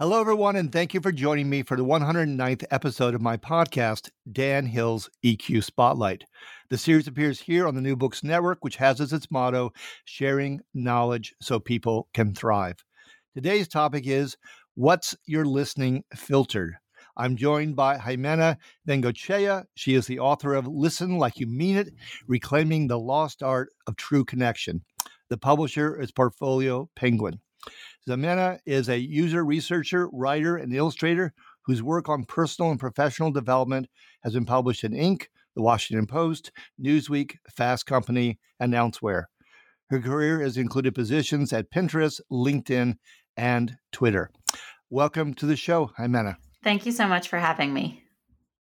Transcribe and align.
Hello, 0.00 0.20
everyone, 0.20 0.56
and 0.56 0.72
thank 0.72 0.92
you 0.92 1.00
for 1.00 1.12
joining 1.12 1.48
me 1.48 1.62
for 1.62 1.76
the 1.76 1.84
109th 1.84 2.64
episode 2.72 3.14
of 3.14 3.22
my 3.22 3.36
podcast, 3.36 4.10
Dan 4.32 4.66
Hill's 4.66 5.08
EQ 5.24 5.62
Spotlight. 5.62 6.24
The 6.68 6.76
series 6.76 7.06
appears 7.06 7.38
here 7.38 7.68
on 7.68 7.76
the 7.76 7.80
New 7.80 7.94
Books 7.94 8.24
Network, 8.24 8.64
which 8.64 8.74
has 8.74 9.00
as 9.00 9.12
its 9.12 9.30
motto, 9.30 9.72
sharing 10.04 10.60
knowledge 10.74 11.32
so 11.40 11.60
people 11.60 12.08
can 12.12 12.34
thrive. 12.34 12.84
Today's 13.36 13.68
topic 13.68 14.08
is 14.08 14.36
What's 14.74 15.14
Your 15.26 15.44
Listening 15.44 16.02
Filter? 16.12 16.80
I'm 17.16 17.36
joined 17.36 17.76
by 17.76 17.96
Jimena 17.96 18.56
Bengoechea. 18.88 19.62
She 19.76 19.94
is 19.94 20.08
the 20.08 20.18
author 20.18 20.54
of 20.54 20.66
Listen 20.66 21.18
Like 21.18 21.38
You 21.38 21.46
Mean 21.46 21.76
It 21.76 21.94
Reclaiming 22.26 22.88
the 22.88 22.98
Lost 22.98 23.44
Art 23.44 23.68
of 23.86 23.94
True 23.94 24.24
Connection. 24.24 24.82
The 25.30 25.38
publisher 25.38 26.00
is 26.00 26.10
Portfolio 26.10 26.90
Penguin. 26.96 27.38
Jimena 28.08 28.58
is 28.66 28.88
a 28.88 28.98
user 28.98 29.44
researcher, 29.44 30.08
writer, 30.12 30.56
and 30.56 30.74
illustrator 30.74 31.32
whose 31.64 31.82
work 31.82 32.08
on 32.08 32.24
personal 32.24 32.70
and 32.70 32.78
professional 32.78 33.30
development 33.30 33.88
has 34.22 34.34
been 34.34 34.44
published 34.44 34.84
in 34.84 34.92
Inc., 34.92 35.24
The 35.56 35.62
Washington 35.62 36.06
Post, 36.06 36.52
Newsweek, 36.80 37.36
Fast 37.50 37.86
Company, 37.86 38.38
and 38.60 38.74
elsewhere. 38.74 39.28
Her 39.90 40.00
career 40.00 40.40
has 40.40 40.56
included 40.56 40.94
positions 40.94 41.52
at 41.52 41.70
Pinterest, 41.70 42.20
LinkedIn, 42.30 42.96
and 43.36 43.76
Twitter. 43.92 44.30
Welcome 44.90 45.34
to 45.34 45.46
the 45.46 45.56
show, 45.56 45.90
Jimena. 45.98 46.36
Thank 46.62 46.86
you 46.86 46.92
so 46.92 47.06
much 47.06 47.28
for 47.28 47.38
having 47.38 47.72
me. 47.74 48.03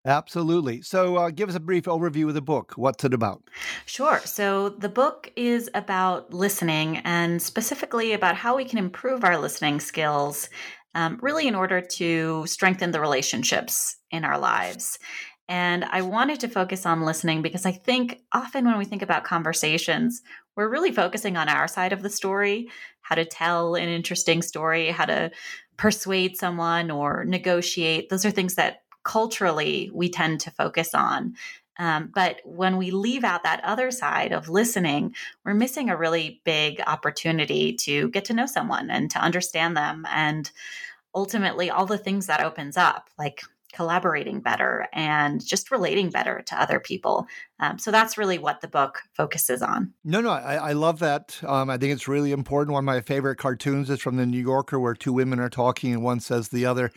Absolutely. 0.06 0.82
So, 0.82 1.16
uh, 1.16 1.30
give 1.30 1.48
us 1.48 1.54
a 1.54 1.60
brief 1.60 1.84
overview 1.84 2.28
of 2.28 2.34
the 2.34 2.42
book. 2.42 2.74
What's 2.76 3.04
it 3.04 3.14
about? 3.14 3.42
Sure. 3.86 4.20
So, 4.26 4.68
the 4.68 4.88
book 4.88 5.32
is 5.34 5.70
about 5.74 6.34
listening 6.34 6.98
and 6.98 7.40
specifically 7.40 8.12
about 8.12 8.36
how 8.36 8.56
we 8.56 8.66
can 8.66 8.78
improve 8.78 9.24
our 9.24 9.38
listening 9.38 9.80
skills, 9.80 10.50
um, 10.94 11.18
really, 11.22 11.48
in 11.48 11.54
order 11.54 11.80
to 11.80 12.44
strengthen 12.46 12.90
the 12.90 13.00
relationships 13.00 13.96
in 14.10 14.24
our 14.24 14.38
lives. 14.38 14.98
And 15.48 15.84
I 15.84 16.02
wanted 16.02 16.40
to 16.40 16.48
focus 16.48 16.86
on 16.86 17.02
listening 17.02 17.42
because 17.42 17.66
I 17.66 17.72
think 17.72 18.20
often 18.32 18.64
when 18.64 18.78
we 18.78 18.84
think 18.84 19.02
about 19.02 19.24
conversations, 19.24 20.22
we're 20.56 20.70
really 20.70 20.92
focusing 20.92 21.36
on 21.36 21.48
our 21.48 21.68
side 21.68 21.92
of 21.92 22.02
the 22.02 22.10
story, 22.10 22.68
how 23.02 23.14
to 23.14 23.24
tell 23.24 23.74
an 23.74 23.88
interesting 23.88 24.40
story, 24.40 24.90
how 24.90 25.04
to 25.04 25.30
persuade 25.76 26.36
someone 26.36 26.90
or 26.90 27.24
negotiate. 27.24 28.08
Those 28.08 28.24
are 28.24 28.30
things 28.30 28.54
that 28.54 28.83
culturally 29.04 29.90
we 29.92 30.08
tend 30.08 30.40
to 30.40 30.50
focus 30.50 30.94
on. 30.94 31.34
Um, 31.78 32.10
but 32.14 32.40
when 32.44 32.76
we 32.76 32.90
leave 32.90 33.24
out 33.24 33.42
that 33.42 33.64
other 33.64 33.90
side 33.90 34.32
of 34.32 34.48
listening, 34.48 35.14
we're 35.44 35.54
missing 35.54 35.90
a 35.90 35.96
really 35.96 36.40
big 36.44 36.80
opportunity 36.86 37.74
to 37.80 38.08
get 38.10 38.24
to 38.26 38.34
know 38.34 38.46
someone 38.46 38.90
and 38.90 39.10
to 39.10 39.18
understand 39.18 39.76
them. 39.76 40.06
And 40.08 40.50
ultimately, 41.14 41.70
all 41.70 41.86
the 41.86 41.98
things 41.98 42.26
that 42.26 42.40
opens 42.40 42.76
up, 42.76 43.10
like 43.18 43.42
collaborating 43.72 44.40
better 44.40 44.86
and 44.92 45.44
just 45.44 45.72
relating 45.72 46.08
better 46.08 46.42
to 46.46 46.60
other 46.60 46.78
people. 46.78 47.26
Um, 47.58 47.76
so 47.76 47.90
that's 47.90 48.16
really 48.16 48.38
what 48.38 48.60
the 48.60 48.68
book 48.68 49.02
focuses 49.12 49.62
on. 49.62 49.92
No, 50.04 50.20
no, 50.20 50.30
I, 50.30 50.54
I 50.54 50.72
love 50.74 51.00
that. 51.00 51.36
Um, 51.44 51.70
I 51.70 51.76
think 51.76 51.92
it's 51.92 52.06
really 52.06 52.30
important. 52.30 52.72
One 52.72 52.84
of 52.84 52.86
my 52.86 53.00
favorite 53.00 53.36
cartoons 53.36 53.90
is 53.90 54.00
from 54.00 54.16
the 54.16 54.26
New 54.26 54.40
Yorker, 54.40 54.78
where 54.78 54.94
two 54.94 55.12
women 55.12 55.40
are 55.40 55.50
talking 55.50 55.92
and 55.92 56.04
one 56.04 56.20
says 56.20 56.48
the 56.48 56.66
other. 56.66 56.92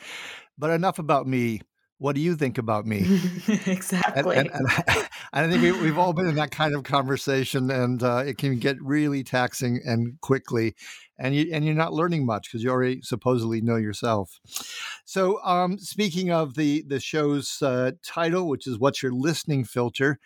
But 0.56 0.70
enough 0.70 1.00
about 1.00 1.26
me 1.26 1.62
what 2.00 2.16
do 2.16 2.22
you 2.22 2.36
think 2.36 2.58
about 2.58 2.86
me? 2.86 3.00
exactly. 3.66 4.38
And, 4.38 4.50
and, 4.52 4.68
and 4.88 5.08
I, 5.34 5.50
think 5.50 5.82
we, 5.82 5.88
have 5.88 5.98
all 5.98 6.14
been 6.14 6.28
in 6.28 6.36
that 6.36 6.52
kind 6.52 6.76
of 6.76 6.84
conversation, 6.84 7.72
and 7.72 8.04
uh, 8.04 8.24
it 8.26 8.38
can 8.38 8.60
get 8.60 8.78
really 8.82 9.24
taxing 9.24 9.82
and 9.84 10.20
quickly, 10.22 10.76
and 11.18 11.36
you 11.36 11.50
and 11.52 11.66
you're 11.66 11.74
not 11.74 11.94
learning 11.94 12.26
much 12.26 12.48
because 12.48 12.64
you 12.64 12.70
already 12.70 13.02
supposedly 13.02 13.62
know 13.62 13.78
yourself. 13.78 14.40
So, 15.06 15.44
um, 15.44 15.80
speaking 15.80 16.32
of 16.32 16.56
the 16.56 16.84
the 16.88 17.00
show's 17.00 17.62
uh, 17.62 17.94
title, 18.06 18.48
which 18.48 18.68
is 18.68 18.78
"What's 18.78 19.02
Your 19.02 19.12
Listening 19.12 19.64
Filter," 19.64 20.20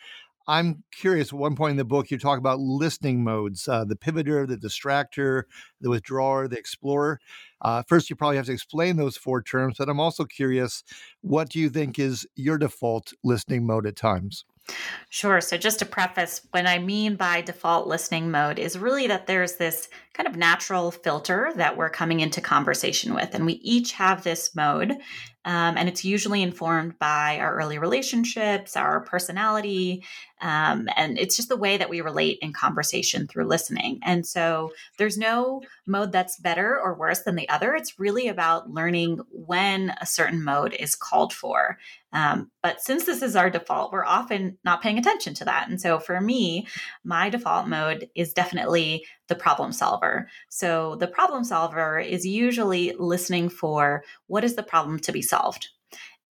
I'm 0.47 0.83
curious. 0.91 1.29
At 1.29 1.39
one 1.39 1.55
point 1.55 1.71
in 1.71 1.77
the 1.77 1.85
book, 1.85 2.11
you 2.11 2.17
talk 2.17 2.39
about 2.39 2.59
listening 2.59 3.23
modes: 3.23 3.67
uh, 3.67 3.85
the 3.85 3.95
pivoter, 3.95 4.47
the 4.47 4.57
distractor, 4.57 5.43
the 5.79 5.89
withdrawer, 5.89 6.47
the 6.47 6.57
explorer. 6.57 7.19
Uh, 7.61 7.83
first, 7.87 8.09
you 8.09 8.15
probably 8.15 8.37
have 8.37 8.47
to 8.47 8.53
explain 8.53 8.97
those 8.97 9.17
four 9.17 9.41
terms, 9.41 9.75
but 9.77 9.89
I'm 9.89 9.99
also 9.99 10.25
curious 10.25 10.83
what 11.21 11.49
do 11.49 11.59
you 11.59 11.69
think 11.69 11.99
is 11.99 12.25
your 12.35 12.57
default 12.57 13.13
listening 13.23 13.65
mode 13.65 13.85
at 13.85 13.95
times? 13.95 14.45
Sure. 15.09 15.41
So, 15.41 15.57
just 15.57 15.79
to 15.79 15.85
preface, 15.85 16.41
what 16.51 16.65
I 16.65 16.77
mean 16.77 17.15
by 17.15 17.41
default 17.41 17.87
listening 17.87 18.31
mode 18.31 18.59
is 18.59 18.77
really 18.77 19.07
that 19.07 19.27
there's 19.27 19.55
this 19.55 19.89
kind 20.13 20.27
of 20.27 20.35
natural 20.35 20.91
filter 20.91 21.51
that 21.55 21.77
we're 21.77 21.89
coming 21.89 22.19
into 22.19 22.41
conversation 22.41 23.13
with. 23.13 23.33
And 23.33 23.45
we 23.45 23.53
each 23.53 23.93
have 23.93 24.23
this 24.23 24.55
mode. 24.55 24.97
Um, 25.43 25.75
and 25.77 25.89
it's 25.89 26.05
usually 26.05 26.43
informed 26.43 26.99
by 26.99 27.39
our 27.39 27.55
early 27.55 27.79
relationships, 27.79 28.77
our 28.77 29.01
personality, 29.01 30.03
um, 30.41 30.89
and 30.95 31.19
it's 31.19 31.35
just 31.35 31.49
the 31.49 31.57
way 31.57 31.77
that 31.77 31.89
we 31.89 32.01
relate 32.01 32.39
in 32.41 32.51
conversation 32.51 33.27
through 33.27 33.45
listening. 33.45 33.99
And 34.03 34.25
so 34.25 34.71
there's 34.97 35.17
no 35.17 35.61
mode 35.85 36.11
that's 36.11 36.37
better 36.39 36.79
or 36.79 36.95
worse 36.95 37.21
than 37.21 37.35
the 37.35 37.49
other. 37.49 37.75
It's 37.75 37.99
really 37.99 38.27
about 38.27 38.71
learning 38.71 39.19
when 39.31 39.93
a 40.01 40.05
certain 40.05 40.43
mode 40.43 40.73
is 40.73 40.95
called 40.95 41.31
for. 41.31 41.77
Um, 42.13 42.51
but 42.61 42.81
since 42.81 43.05
this 43.05 43.21
is 43.21 43.35
our 43.35 43.49
default, 43.49 43.91
we're 43.91 44.05
often 44.05 44.57
not 44.65 44.81
paying 44.81 44.97
attention 44.97 45.33
to 45.35 45.45
that. 45.45 45.69
And 45.69 45.79
so 45.79 45.99
for 45.99 46.19
me, 46.19 46.67
my 47.03 47.29
default 47.29 47.67
mode 47.67 48.09
is 48.15 48.33
definitely 48.33 49.05
the 49.31 49.35
problem 49.35 49.71
solver. 49.71 50.27
So 50.49 50.97
the 50.97 51.07
problem 51.07 51.45
solver 51.45 51.97
is 51.97 52.25
usually 52.25 52.93
listening 52.99 53.47
for 53.47 54.03
what 54.27 54.43
is 54.43 54.55
the 54.55 54.61
problem 54.61 54.99
to 54.99 55.13
be 55.13 55.21
solved 55.21 55.69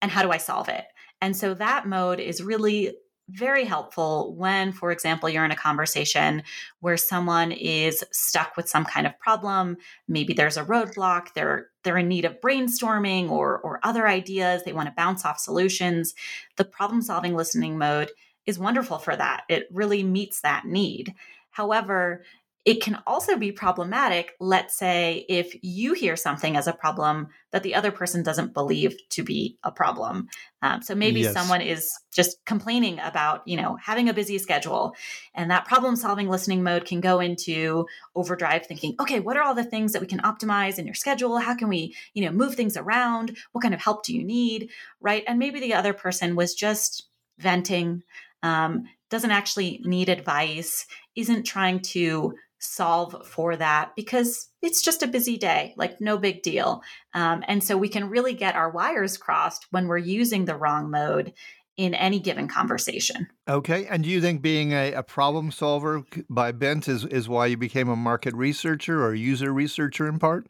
and 0.00 0.10
how 0.10 0.22
do 0.22 0.30
I 0.30 0.38
solve 0.38 0.70
it? 0.70 0.86
And 1.20 1.36
so 1.36 1.52
that 1.52 1.86
mode 1.86 2.20
is 2.20 2.42
really 2.42 2.96
very 3.28 3.64
helpful 3.64 4.34
when, 4.36 4.72
for 4.72 4.92
example, 4.92 5.28
you're 5.28 5.44
in 5.44 5.50
a 5.50 5.56
conversation 5.56 6.42
where 6.80 6.96
someone 6.96 7.52
is 7.52 8.02
stuck 8.12 8.56
with 8.56 8.66
some 8.66 8.86
kind 8.86 9.06
of 9.06 9.18
problem. 9.18 9.76
Maybe 10.08 10.32
there's 10.32 10.56
a 10.56 10.64
roadblock, 10.64 11.34
they're 11.34 11.66
they're 11.84 11.98
in 11.98 12.08
need 12.08 12.24
of 12.24 12.40
brainstorming 12.40 13.28
or 13.28 13.58
or 13.58 13.78
other 13.82 14.08
ideas, 14.08 14.62
they 14.64 14.72
want 14.72 14.88
to 14.88 14.94
bounce 14.96 15.26
off 15.26 15.38
solutions. 15.38 16.14
The 16.56 16.64
problem-solving 16.64 17.34
listening 17.34 17.76
mode 17.76 18.08
is 18.46 18.58
wonderful 18.58 18.98
for 18.98 19.14
that. 19.14 19.42
It 19.50 19.66
really 19.70 20.02
meets 20.02 20.40
that 20.40 20.64
need. 20.64 21.12
However, 21.50 22.22
it 22.66 22.82
can 22.82 22.98
also 23.06 23.36
be 23.36 23.52
problematic, 23.52 24.32
let's 24.40 24.76
say, 24.76 25.24
if 25.28 25.54
you 25.62 25.92
hear 25.92 26.16
something 26.16 26.56
as 26.56 26.66
a 26.66 26.72
problem 26.72 27.28
that 27.52 27.62
the 27.62 27.76
other 27.76 27.92
person 27.92 28.24
doesn't 28.24 28.52
believe 28.52 28.96
to 29.10 29.22
be 29.22 29.56
a 29.62 29.70
problem. 29.70 30.26
Um, 30.62 30.82
so 30.82 30.96
maybe 30.96 31.20
yes. 31.20 31.32
someone 31.32 31.60
is 31.60 31.92
just 32.12 32.44
complaining 32.44 32.98
about, 32.98 33.46
you 33.46 33.56
know, 33.56 33.78
having 33.80 34.08
a 34.08 34.14
busy 34.14 34.36
schedule, 34.38 34.96
and 35.32 35.48
that 35.52 35.64
problem 35.64 35.94
solving 35.94 36.28
listening 36.28 36.64
mode 36.64 36.86
can 36.86 37.00
go 37.00 37.20
into 37.20 37.86
overdrive 38.16 38.66
thinking, 38.66 38.96
okay, 38.98 39.20
what 39.20 39.36
are 39.36 39.44
all 39.44 39.54
the 39.54 39.62
things 39.62 39.92
that 39.92 40.02
we 40.02 40.08
can 40.08 40.20
optimize 40.22 40.76
in 40.76 40.86
your 40.86 40.94
schedule? 40.94 41.38
How 41.38 41.54
can 41.54 41.68
we, 41.68 41.94
you 42.14 42.24
know, 42.24 42.32
move 42.32 42.56
things 42.56 42.76
around? 42.76 43.36
What 43.52 43.62
kind 43.62 43.74
of 43.74 43.80
help 43.80 44.04
do 44.04 44.12
you 44.12 44.24
need? 44.24 44.70
Right. 45.00 45.22
And 45.28 45.38
maybe 45.38 45.60
the 45.60 45.74
other 45.74 45.92
person 45.92 46.34
was 46.34 46.52
just 46.52 47.06
venting, 47.38 48.02
um, 48.42 48.88
doesn't 49.08 49.30
actually 49.30 49.80
need 49.84 50.08
advice, 50.08 50.84
isn't 51.14 51.44
trying 51.44 51.78
to 51.78 52.34
solve 52.58 53.26
for 53.26 53.56
that 53.56 53.94
because 53.96 54.48
it's 54.62 54.82
just 54.82 55.02
a 55.02 55.06
busy 55.06 55.36
day, 55.36 55.74
like 55.76 56.00
no 56.00 56.18
big 56.18 56.42
deal. 56.42 56.82
Um, 57.14 57.44
and 57.46 57.62
so 57.62 57.76
we 57.76 57.88
can 57.88 58.08
really 58.08 58.34
get 58.34 58.56
our 58.56 58.70
wires 58.70 59.18
crossed 59.18 59.66
when 59.70 59.88
we're 59.88 59.98
using 59.98 60.44
the 60.44 60.56
wrong 60.56 60.90
mode 60.90 61.32
in 61.76 61.94
any 61.94 62.18
given 62.18 62.48
conversation. 62.48 63.28
Okay. 63.48 63.86
And 63.86 64.02
do 64.02 64.08
you 64.08 64.20
think 64.20 64.40
being 64.40 64.72
a, 64.72 64.92
a, 64.94 65.02
problem 65.02 65.50
solver 65.50 66.04
by 66.30 66.52
bent 66.52 66.88
is, 66.88 67.04
is 67.04 67.28
why 67.28 67.46
you 67.46 67.58
became 67.58 67.88
a 67.88 67.96
market 67.96 68.34
researcher 68.34 69.04
or 69.04 69.14
user 69.14 69.52
researcher 69.52 70.08
in 70.08 70.18
part? 70.18 70.46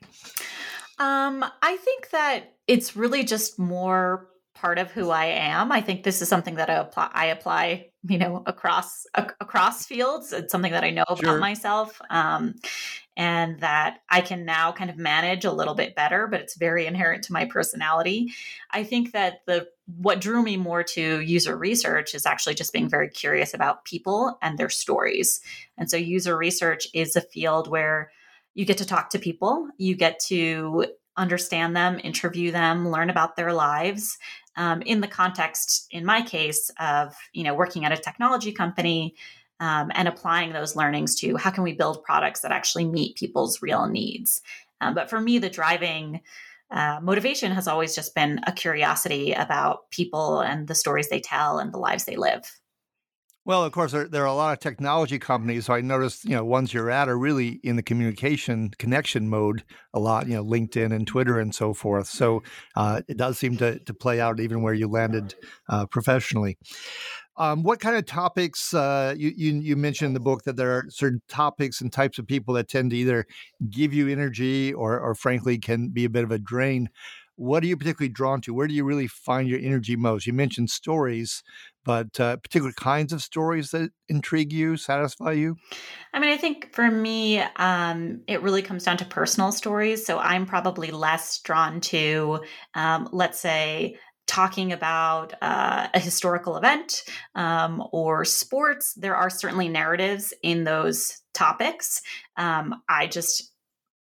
Um, 0.99 1.45
I 1.63 1.77
think 1.79 2.11
that 2.11 2.55
it's 2.69 2.95
really 2.95 3.25
just 3.25 3.59
more 3.59 4.29
part 4.55 4.79
of 4.79 4.91
who 4.93 5.11
I 5.11 5.27
am. 5.27 5.71
I 5.73 5.81
think 5.81 6.05
this 6.05 6.23
is 6.23 6.29
something 6.29 6.55
that 6.55 6.71
I 6.71 6.75
apply, 6.75 7.11
I 7.13 7.27
apply 7.27 7.89
you 8.09 8.19
know 8.19 8.43
across 8.47 9.07
across 9.15 9.87
fields. 9.87 10.33
It's 10.33 10.53
something 10.53 10.73
that 10.73 10.85
I 10.85 10.91
know 10.91 11.05
sure. 11.09 11.31
about 11.31 11.41
myself, 11.41 12.01
um, 12.11 12.55
and 13.17 13.61
that 13.61 13.99
I 14.11 14.21
can 14.21 14.45
now 14.45 14.73
kind 14.73 14.91
of 14.91 14.97
manage 14.97 15.45
a 15.45 15.53
little 15.53 15.75
bit 15.75 15.95
better. 15.95 16.27
But 16.27 16.41
it's 16.41 16.57
very 16.57 16.87
inherent 16.87 17.25
to 17.25 17.33
my 17.33 17.45
personality. 17.47 18.33
I 18.71 18.85
think 18.85 19.13
that 19.13 19.41
the 19.47 19.69
what 19.87 20.21
drew 20.21 20.43
me 20.43 20.57
more 20.57 20.83
to 20.83 21.21
user 21.21 21.57
research 21.57 22.15
is 22.15 22.27
actually 22.27 22.55
just 22.55 22.73
being 22.73 22.89
very 22.89 23.09
curious 23.09 23.55
about 23.55 23.85
people 23.85 24.39
and 24.43 24.59
their 24.59 24.71
stories. 24.71 25.41
And 25.79 25.91
so 25.91 25.97
user 25.97 26.37
research 26.37 26.89
is 26.93 27.17
a 27.17 27.21
field 27.21 27.69
where 27.69 28.11
you 28.55 28.65
get 28.65 28.79
to 28.79 28.87
talk 28.87 29.11
to 29.11 29.19
people, 29.19 29.69
you 29.79 29.95
get 29.95 30.19
to 30.29 30.87
understand 31.17 31.77
them, 31.77 32.01
interview 32.03 32.51
them, 32.53 32.89
learn 32.89 33.11
about 33.11 33.37
their 33.37 33.53
lives, 33.53 34.19
um, 34.57 34.83
in 34.83 35.01
the 35.01 35.09
context, 35.09 35.87
in 35.91 36.05
my 36.05 36.23
case, 36.23 36.71
of 36.81 37.15
you 37.33 37.45
know 37.45 37.55
working 37.55 37.85
at 37.85 37.93
a 37.93 37.97
technology 37.97 38.53
company 38.53 39.15
um, 39.61 39.91
and 39.95 40.09
applying 40.09 40.53
those 40.53 40.77
learnings 40.77 41.15
to 41.17 41.37
how 41.37 41.51
can 41.51 41.65
we 41.65 41.73
build 41.73 42.03
products 42.03 42.41
that 42.41 42.53
actually 42.53 42.85
meet 42.85 43.17
people's 43.17 43.63
real 43.63 43.87
needs. 43.87 44.43
Um, 44.81 44.95
but 44.95 45.09
for 45.09 45.21
me, 45.21 45.39
the 45.39 45.51
driving 45.51 46.21
uh, 46.71 46.99
motivation 47.01 47.53
has 47.53 47.69
always 47.69 47.95
just 47.95 48.15
been 48.15 48.41
a 48.47 48.53
curiosity 48.53 49.33
about 49.33 49.91
people 49.91 50.41
and 50.41 50.67
the 50.67 50.75
stories 50.75 51.09
they 51.09 51.21
tell 51.21 51.59
and 51.59 51.73
the 51.73 51.79
lives 51.79 52.05
they 52.05 52.17
live. 52.17 52.59
Well, 53.47 53.63
of 53.63 53.71
course, 53.71 53.93
there, 53.93 54.09
there, 54.09 54.25
are 54.25 54.27
a 54.27 54.35
lot 54.35 54.55
of 54.55 54.59
technology 54.59 55.21
companies. 55.21 55.67
So 55.67 55.75
I 55.75 55.81
noticed, 55.81 56.25
you 56.25 56.33
know, 56.33 56.45
ones 56.45 56.75
you're 56.75 56.91
at 56.91 57.09
are 57.09 57.17
really 57.17 57.61
in 57.63 57.77
the 57.77 57.83
communication 57.83 58.71
connection 58.77 59.29
mode 59.29 59.63
a 59.95 60.01
lot, 60.01 60.27
you 60.27 60.35
know, 60.35 60.45
LinkedIn 60.45 60.93
and 60.93 61.07
Twitter 61.07 61.39
and 61.39 61.55
so 61.55 61.73
forth. 61.73 62.09
So 62.09 62.43
uh, 62.75 63.03
it 63.07 63.17
does 63.17 63.39
seem 63.39 63.57
to, 63.59 63.79
to 63.79 63.95
play 63.95 64.21
out 64.21 64.41
even 64.41 64.63
where 64.63 64.75
you 64.75 64.89
landed 64.89 65.37
uh, 65.69 65.87
professionally. 65.87 66.59
Um, 67.37 67.63
what 67.63 67.79
kind 67.79 67.95
of 67.95 68.05
topics 68.05 68.75
uh, 68.75 69.15
you, 69.17 69.33
you, 69.37 69.53
you 69.53 69.77
mentioned 69.77 70.09
in 70.09 70.15
the 70.15 70.21
book 70.21 70.43
that 70.43 70.57
there 70.57 70.73
are 70.73 70.87
certain 70.89 71.23
topics 71.29 71.81
and 71.81 71.93
types 71.93 72.19
of 72.19 72.27
people 72.27 72.55
that 72.55 72.69
tend 72.69 72.91
to 72.91 72.97
either 72.97 73.27
give 73.71 73.95
you 73.95 74.09
energy 74.09 74.75
or, 74.75 74.99
or 74.99 75.15
frankly 75.15 75.57
can 75.57 75.91
be 75.91 76.05
a 76.05 76.11
bit 76.11 76.25
of 76.25 76.33
a 76.33 76.39
drain 76.39 76.89
what 77.37 77.63
are 77.63 77.67
you 77.67 77.77
particularly 77.77 78.13
drawn 78.13 78.41
to? 78.43 78.55
Where 78.55 78.67
do 78.67 78.75
you 78.75 78.85
really 78.85 79.07
find 79.07 79.49
your 79.49 79.61
energy 79.61 79.95
most? 79.95 80.27
You 80.27 80.33
mentioned 80.33 80.71
stories, 80.71 81.43
but 81.85 82.19
uh, 82.19 82.37
particular 82.37 82.73
kinds 82.73 83.13
of 83.13 83.23
stories 83.23 83.71
that 83.71 83.91
intrigue 84.09 84.53
you, 84.53 84.77
satisfy 84.77 85.33
you? 85.33 85.57
I 86.13 86.19
mean, 86.19 86.31
I 86.31 86.39
think 86.39 86.75
for 86.75 86.91
me, 86.91 87.39
um, 87.57 88.23
it 88.27 88.43
really 88.43 88.63
comes 88.63 88.85
down 88.85 88.97
to 88.99 89.05
personal 89.05 89.53
stories. 89.53 90.05
So 90.05 90.19
I'm 90.19 90.47
probably 90.47 90.91
less 90.91 91.41
drawn 91.43 91.81
to, 91.83 92.41
um, 92.75 93.09
let's 93.13 93.39
say, 93.39 93.99
talking 94.27 94.73
about 94.73 95.35
uh, 95.41 95.89
a 95.95 96.01
historical 96.01 96.57
event 96.57 97.05
um, 97.35 97.83
or 97.93 98.25
sports. 98.25 98.95
There 98.95 99.15
are 99.15 99.31
certainly 99.31 99.69
narratives 99.69 100.35
in 100.43 100.65
those 100.65 101.21
topics. 101.33 102.03
Um, 102.37 102.83
I 102.89 103.07
just 103.07 103.53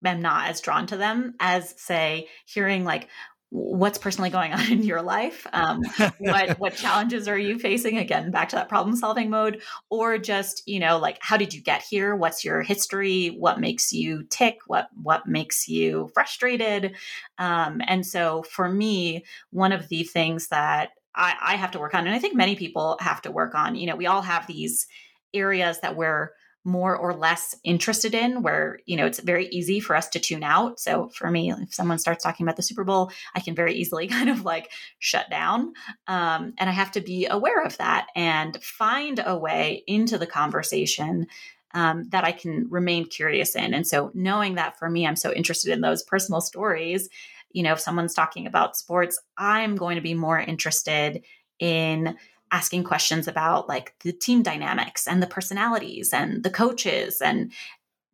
am 0.08 0.22
not 0.22 0.50
as 0.50 0.62
drawn 0.62 0.88
to 0.88 0.98
them 0.98 1.36
as 1.40 1.74
say 1.78 2.28
hearing 2.46 2.84
like 2.84 3.10
what's 3.50 3.98
personally 3.98 4.30
going 4.30 4.52
on 4.52 4.60
in 4.72 4.84
your 4.84 5.02
life? 5.02 5.48
Um, 5.54 5.82
what 6.20 6.60
what 6.60 6.76
challenges 6.76 7.28
are 7.28 7.38
you 7.38 7.60
facing? 7.60 7.98
Again 7.98 8.32
back 8.32 8.50
to 8.50 8.56
that 8.58 8.70
problem 8.70 8.96
solving 8.96 9.30
mode 9.30 9.62
or 9.90 10.18
just 10.18 10.64
you 10.68 10.80
know 10.80 10.98
like 10.98 11.18
how 11.22 11.38
did 11.38 11.54
you 11.54 11.62
get 11.62 11.82
here? 11.82 12.16
What's 12.16 12.44
your 12.44 12.62
history? 12.62 13.28
What 13.28 13.60
makes 13.60 13.94
you 13.94 14.24
tick? 14.30 14.60
What 14.68 14.90
what 15.02 15.28
makes 15.28 15.68
you 15.68 16.10
frustrated? 16.14 16.96
Um, 17.38 17.82
and 17.86 18.06
so 18.06 18.44
for 18.44 18.70
me 18.70 19.24
one 19.52 19.72
of 19.72 19.88
the 19.90 20.04
things 20.04 20.50
that 20.50 20.90
I, 21.16 21.36
I 21.42 21.56
have 21.56 21.72
to 21.72 21.80
work 21.80 21.96
on 21.96 22.06
and 22.06 22.14
i 22.14 22.20
think 22.20 22.36
many 22.36 22.58
people 22.58 22.98
have 23.00 23.22
to 23.22 23.32
work 23.32 23.56
on 23.56 23.76
you 23.76 23.88
know 23.88 23.96
we 23.96 24.06
all 24.06 24.22
have 24.22 24.48
these 24.48 24.86
areas 25.34 25.80
that 25.80 25.96
we're 25.96 26.32
more 26.66 26.98
or 26.98 27.14
less 27.14 27.56
interested 27.64 28.16
in 28.16 28.42
where 28.42 28.80
you 28.86 28.98
know 28.98 29.06
it's 29.06 29.20
very 29.20 29.48
easy 29.50 29.80
for 29.80 29.96
us 29.96 30.10
to 30.10 30.20
tune 30.20 30.44
out. 30.44 30.80
So 30.80 31.10
for 31.10 31.30
me 31.30 31.52
if 31.52 31.74
someone 31.74 32.00
starts 32.00 32.24
talking 32.24 32.46
about 32.46 32.56
the 32.56 32.64
super 32.64 32.84
bowl 32.84 33.12
i 33.36 33.40
can 33.40 33.56
very 33.56 33.76
easily 33.76 34.08
kind 34.18 34.30
of 34.30 34.44
like 34.44 34.72
shut 35.00 35.30
down. 35.30 35.74
Um, 36.08 36.54
and 36.58 36.70
i 36.70 36.74
have 36.74 36.92
to 36.94 37.02
be 37.02 37.28
aware 37.28 37.64
of 37.64 37.78
that 37.78 38.08
and 38.16 38.62
find 38.64 39.22
a 39.24 39.38
way 39.38 39.84
into 39.88 40.18
the 40.18 40.28
conversation 40.28 41.28
um, 41.76 42.06
that 42.10 42.24
i 42.24 42.32
can 42.32 42.68
remain 42.70 43.06
curious 43.06 43.56
in. 43.56 43.74
And 43.74 43.86
so 43.88 44.12
knowing 44.14 44.56
that 44.56 44.80
for 44.80 44.90
me 44.90 45.06
i'm 45.06 45.16
so 45.16 45.32
interested 45.32 45.72
in 45.72 45.82
those 45.82 46.04
personal 46.04 46.42
stories 46.42 47.10
you 47.52 47.62
know 47.62 47.74
if 47.74 47.80
someone's 47.80 48.16
talking 48.16 48.48
about 48.48 48.76
sports 48.76 49.20
i'm 49.38 49.76
going 49.76 49.96
to 49.96 50.02
be 50.02 50.16
more 50.16 50.40
interested 50.40 51.24
in 51.60 52.18
asking 52.52 52.84
questions 52.84 53.28
about 53.28 53.68
like 53.68 53.94
the 54.02 54.14
team 54.14 54.44
dynamics 54.44 55.08
and 55.08 55.22
the 55.22 55.28
personalities 55.28 56.14
and 56.14 56.44
the 56.44 56.50
coaches 56.50 57.22
and 57.22 57.52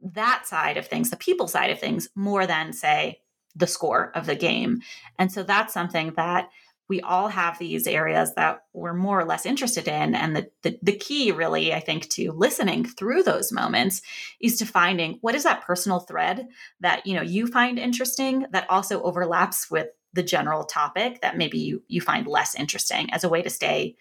that 0.01 0.47
side 0.47 0.77
of 0.77 0.87
things, 0.87 1.09
the 1.09 1.17
people 1.17 1.47
side 1.47 1.69
of 1.69 1.79
things, 1.79 2.09
more 2.15 2.47
than 2.47 2.73
say 2.73 3.21
the 3.55 3.67
score 3.67 4.11
of 4.15 4.25
the 4.25 4.35
game. 4.35 4.81
And 5.19 5.31
so 5.31 5.43
that's 5.43 5.73
something 5.73 6.13
that 6.15 6.49
we 6.91 6.99
all 6.99 7.29
have 7.29 7.57
these 7.57 7.87
areas 7.87 8.33
that 8.35 8.65
we're 8.73 8.93
more 8.93 9.17
or 9.17 9.23
less 9.23 9.45
interested 9.45 9.87
in. 9.87 10.13
And 10.13 10.35
the, 10.35 10.51
the, 10.61 10.77
the, 10.83 10.91
key, 10.91 11.31
really, 11.31 11.73
I 11.73 11.79
think, 11.79 12.09
to 12.09 12.33
listening 12.33 12.83
through 12.83 13.23
those 13.23 13.49
moments 13.49 14.01
is 14.41 14.57
to 14.57 14.65
finding 14.65 15.17
what 15.21 15.33
is 15.33 15.43
that 15.43 15.61
personal 15.61 16.01
thread 16.01 16.49
that 16.81 17.07
you 17.07 17.15
know 17.15 17.21
you 17.21 17.47
find 17.47 17.79
interesting 17.79 18.45
that 18.51 18.69
also 18.69 19.01
overlaps 19.03 19.71
with 19.71 19.87
the 20.13 20.23
general 20.23 20.63
topic 20.63 21.21
that 21.21 21.37
maybe 21.37 21.59
you 21.59 21.83
you 21.87 22.01
find 22.01 22.27
less 22.27 22.55
interesting 22.55 23.11
as 23.13 23.23
a 23.23 23.29
way 23.29 23.41
to 23.41 23.49
stay 23.49 23.95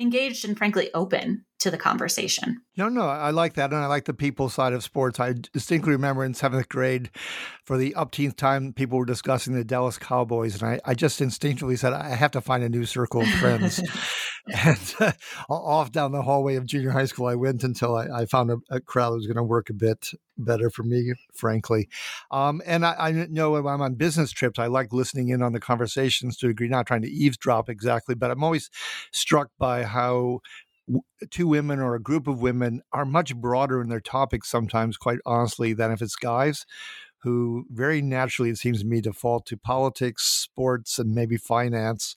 engaged 0.00 0.44
and 0.44 0.58
frankly 0.58 0.90
open 0.94 1.44
to 1.62 1.70
the 1.70 1.78
conversation. 1.78 2.60
No, 2.76 2.88
no, 2.88 3.02
I 3.02 3.30
like 3.30 3.54
that. 3.54 3.72
And 3.72 3.82
I 3.82 3.86
like 3.86 4.04
the 4.04 4.14
people 4.14 4.48
side 4.48 4.72
of 4.72 4.82
sports. 4.82 5.20
I 5.20 5.34
distinctly 5.52 5.92
remember 5.92 6.24
in 6.24 6.34
seventh 6.34 6.68
grade, 6.68 7.10
for 7.64 7.76
the 7.76 7.94
upteenth 7.94 8.36
time, 8.36 8.72
people 8.72 8.98
were 8.98 9.04
discussing 9.04 9.54
the 9.54 9.64
Dallas 9.64 9.96
Cowboys. 9.96 10.60
And 10.60 10.72
I, 10.72 10.80
I 10.84 10.94
just 10.94 11.20
instinctively 11.20 11.76
said, 11.76 11.92
I 11.92 12.16
have 12.16 12.32
to 12.32 12.40
find 12.40 12.64
a 12.64 12.68
new 12.68 12.84
circle 12.84 13.20
of 13.20 13.28
friends. 13.28 13.80
and 14.64 14.94
uh, 14.98 15.12
off 15.48 15.92
down 15.92 16.10
the 16.10 16.22
hallway 16.22 16.56
of 16.56 16.66
junior 16.66 16.90
high 16.90 17.04
school, 17.04 17.26
I 17.26 17.36
went 17.36 17.62
until 17.62 17.96
I, 17.96 18.22
I 18.22 18.26
found 18.26 18.50
a, 18.50 18.56
a, 18.70 18.80
crowd 18.80 19.10
that 19.10 19.16
was 19.16 19.26
going 19.26 19.36
to 19.36 19.44
work 19.44 19.70
a 19.70 19.74
bit 19.74 20.08
better 20.36 20.68
for 20.68 20.82
me, 20.82 21.12
frankly. 21.32 21.88
Um, 22.32 22.60
and 22.66 22.84
I, 22.84 22.94
I, 22.98 23.12
know 23.30 23.52
when 23.52 23.66
I'm 23.66 23.80
on 23.80 23.94
business 23.94 24.32
trips, 24.32 24.58
I 24.58 24.66
like 24.66 24.92
listening 24.92 25.28
in 25.28 25.42
on 25.42 25.52
the 25.52 25.60
conversations 25.60 26.36
to 26.38 26.46
a 26.46 26.48
degree, 26.48 26.68
not 26.68 26.86
trying 26.86 27.02
to 27.02 27.10
eavesdrop 27.10 27.68
exactly, 27.68 28.16
but 28.16 28.32
I'm 28.32 28.42
always 28.42 28.70
struck 29.12 29.50
by 29.58 29.84
how 29.84 30.40
two 31.30 31.46
women 31.46 31.80
or 31.80 31.94
a 31.94 32.02
group 32.02 32.26
of 32.26 32.40
women 32.40 32.82
are 32.92 33.04
much 33.04 33.36
broader 33.36 33.80
in 33.80 33.88
their 33.88 34.00
topics 34.00 34.48
sometimes, 34.50 34.96
quite 34.96 35.18
honestly, 35.24 35.72
than 35.72 35.90
if 35.92 36.02
it's 36.02 36.16
guys 36.16 36.66
who 37.22 37.64
very 37.70 38.02
naturally, 38.02 38.50
it 38.50 38.58
seems 38.58 38.80
to 38.80 38.86
me, 38.86 39.00
default 39.00 39.46
to 39.46 39.56
politics, 39.56 40.24
sports, 40.24 40.98
and 40.98 41.14
maybe 41.14 41.36
finance. 41.36 42.16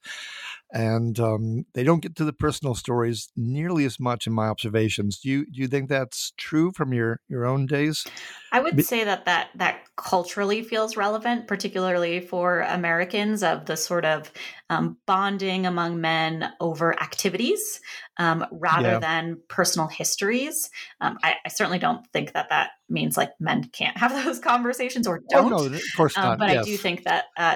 And 0.73 1.19
um, 1.19 1.65
they 1.73 1.83
don't 1.83 2.01
get 2.01 2.15
to 2.17 2.25
the 2.25 2.33
personal 2.33 2.75
stories 2.75 3.29
nearly 3.35 3.85
as 3.85 3.99
much 3.99 4.27
in 4.27 4.33
my 4.33 4.47
observations. 4.47 5.19
Do 5.19 5.29
you 5.29 5.45
do 5.45 5.61
you 5.61 5.67
think 5.67 5.89
that's 5.89 6.33
true 6.37 6.71
from 6.71 6.93
your 6.93 7.21
your 7.29 7.45
own 7.45 7.65
days? 7.65 8.05
I 8.51 8.61
would 8.61 8.83
say 8.85 9.03
that 9.03 9.25
that 9.25 9.49
that 9.55 9.81
culturally 9.95 10.63
feels 10.63 10.97
relevant, 10.97 11.47
particularly 11.47 12.19
for 12.19 12.61
Americans, 12.61 13.43
of 13.43 13.65
the 13.65 13.77
sort 13.77 14.05
of 14.05 14.31
um, 14.69 14.97
bonding 15.05 15.65
among 15.65 16.01
men 16.01 16.51
over 16.59 16.99
activities 17.01 17.79
um, 18.17 18.45
rather 18.51 18.93
yeah. 18.93 18.99
than 18.99 19.39
personal 19.47 19.87
histories. 19.87 20.69
Um, 21.01 21.17
I, 21.21 21.35
I, 21.45 21.49
certainly 21.49 21.79
don't 21.79 22.05
think 22.13 22.33
that 22.33 22.49
that 22.49 22.71
means 22.89 23.17
like 23.17 23.31
men 23.39 23.65
can't 23.65 23.97
have 23.97 24.11
those 24.23 24.39
conversations 24.39 25.05
or 25.05 25.21
don't. 25.29 25.51
Oh, 25.51 25.67
no, 25.67 25.75
of 25.75 25.81
course 25.95 26.17
um, 26.17 26.23
not. 26.23 26.39
but 26.39 26.49
yes. 26.49 26.65
I 26.65 26.69
do 26.69 26.77
think 26.77 27.03
that 27.03 27.25
uh, 27.37 27.55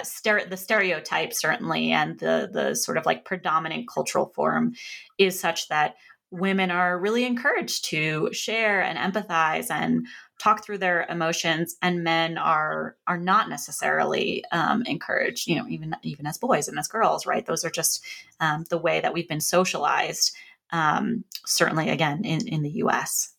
the 0.49 0.57
stereotype 0.57 1.33
certainly 1.33 1.91
and 1.91 2.19
the 2.19 2.49
the 2.51 2.75
sort 2.75 2.97
of 2.97 2.98
like 3.05 3.25
predominant 3.25 3.87
cultural 3.87 4.31
form 4.35 4.73
is 5.17 5.39
such 5.39 5.67
that 5.69 5.95
women 6.31 6.69
are 6.69 6.99
really 6.99 7.25
encouraged 7.25 7.85
to 7.85 8.29
share 8.31 8.81
and 8.81 8.97
empathize 8.97 9.71
and 9.71 10.05
talk 10.39 10.63
through 10.63 10.77
their 10.77 11.05
emotions 11.09 11.75
and 11.81 12.03
men 12.03 12.37
are 12.37 12.95
are 13.07 13.17
not 13.17 13.49
necessarily 13.49 14.43
um, 14.51 14.83
encouraged 14.83 15.47
you 15.47 15.55
know 15.55 15.67
even 15.67 15.95
even 16.03 16.27
as 16.27 16.37
boys 16.37 16.67
and 16.67 16.77
as 16.77 16.87
girls 16.87 17.25
right? 17.25 17.45
Those 17.45 17.65
are 17.65 17.71
just 17.71 18.03
um, 18.39 18.65
the 18.69 18.77
way 18.77 18.99
that 19.01 19.13
we've 19.13 19.27
been 19.27 19.41
socialized 19.41 20.35
um, 20.71 21.23
certainly 21.45 21.89
again 21.89 22.23
in 22.23 22.47
in 22.47 22.61
the 22.61 22.69
us 22.71 23.33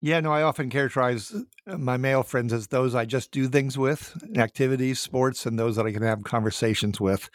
yeah, 0.00 0.20
no, 0.20 0.32
I 0.32 0.42
often 0.42 0.70
characterize 0.70 1.34
uh, 1.66 1.76
my 1.76 1.96
male 1.96 2.22
friends 2.22 2.52
as 2.52 2.68
those 2.68 2.94
I 2.94 3.04
just 3.04 3.32
do 3.32 3.48
things 3.48 3.76
with, 3.76 4.16
activities, 4.36 5.00
sports, 5.00 5.44
and 5.44 5.58
those 5.58 5.74
that 5.74 5.86
I 5.86 5.92
can 5.92 6.02
have 6.02 6.22
conversations 6.22 7.00
with. 7.00 7.28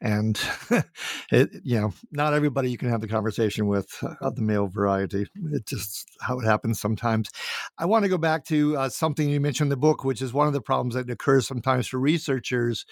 And, 0.00 0.38
it, 1.32 1.50
you 1.64 1.80
know, 1.80 1.94
not 2.10 2.34
everybody 2.34 2.70
you 2.70 2.76
can 2.76 2.90
have 2.90 3.00
the 3.00 3.08
conversation 3.08 3.66
with 3.66 3.96
uh, 4.02 4.14
of 4.20 4.36
the 4.36 4.42
male 4.42 4.66
variety. 4.66 5.26
It's 5.52 5.70
just 5.70 6.06
how 6.20 6.38
it 6.38 6.44
happens 6.44 6.78
sometimes. 6.78 7.30
I 7.78 7.86
want 7.86 8.02
to 8.04 8.10
go 8.10 8.18
back 8.18 8.44
to 8.46 8.76
uh, 8.76 8.88
something 8.90 9.30
you 9.30 9.40
mentioned 9.40 9.66
in 9.66 9.70
the 9.70 9.76
book, 9.76 10.04
which 10.04 10.20
is 10.20 10.34
one 10.34 10.46
of 10.46 10.52
the 10.52 10.60
problems 10.60 10.94
that 10.94 11.08
occurs 11.08 11.46
sometimes 11.46 11.86
for 11.86 11.98
researchers 11.98 12.84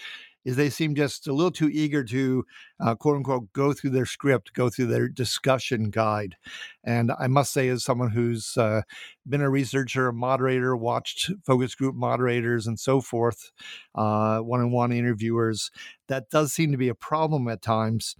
is 0.44 0.56
they 0.56 0.70
seem 0.70 0.94
just 0.94 1.26
a 1.28 1.32
little 1.32 1.50
too 1.50 1.68
eager 1.68 2.02
to 2.04 2.44
uh, 2.80 2.94
quote 2.94 3.16
unquote 3.16 3.52
go 3.52 3.72
through 3.72 3.90
their 3.90 4.06
script, 4.06 4.52
go 4.54 4.70
through 4.70 4.86
their 4.86 5.08
discussion 5.08 5.90
guide. 5.90 6.36
And 6.82 7.12
I 7.18 7.26
must 7.26 7.52
say, 7.52 7.68
as 7.68 7.84
someone 7.84 8.10
who's 8.10 8.56
uh, 8.56 8.82
been 9.28 9.42
a 9.42 9.50
researcher, 9.50 10.08
a 10.08 10.12
moderator, 10.14 10.74
watched 10.76 11.30
focus 11.44 11.74
group 11.74 11.94
moderators 11.94 12.66
and 12.66 12.80
so 12.80 13.00
forth, 13.00 13.50
one 13.92 14.60
on 14.60 14.70
one 14.70 14.92
interviewers, 14.92 15.70
that 16.08 16.30
does 16.30 16.52
seem 16.52 16.72
to 16.72 16.78
be 16.78 16.88
a 16.88 16.94
problem 16.94 17.46
at 17.48 17.62
times. 17.62 18.16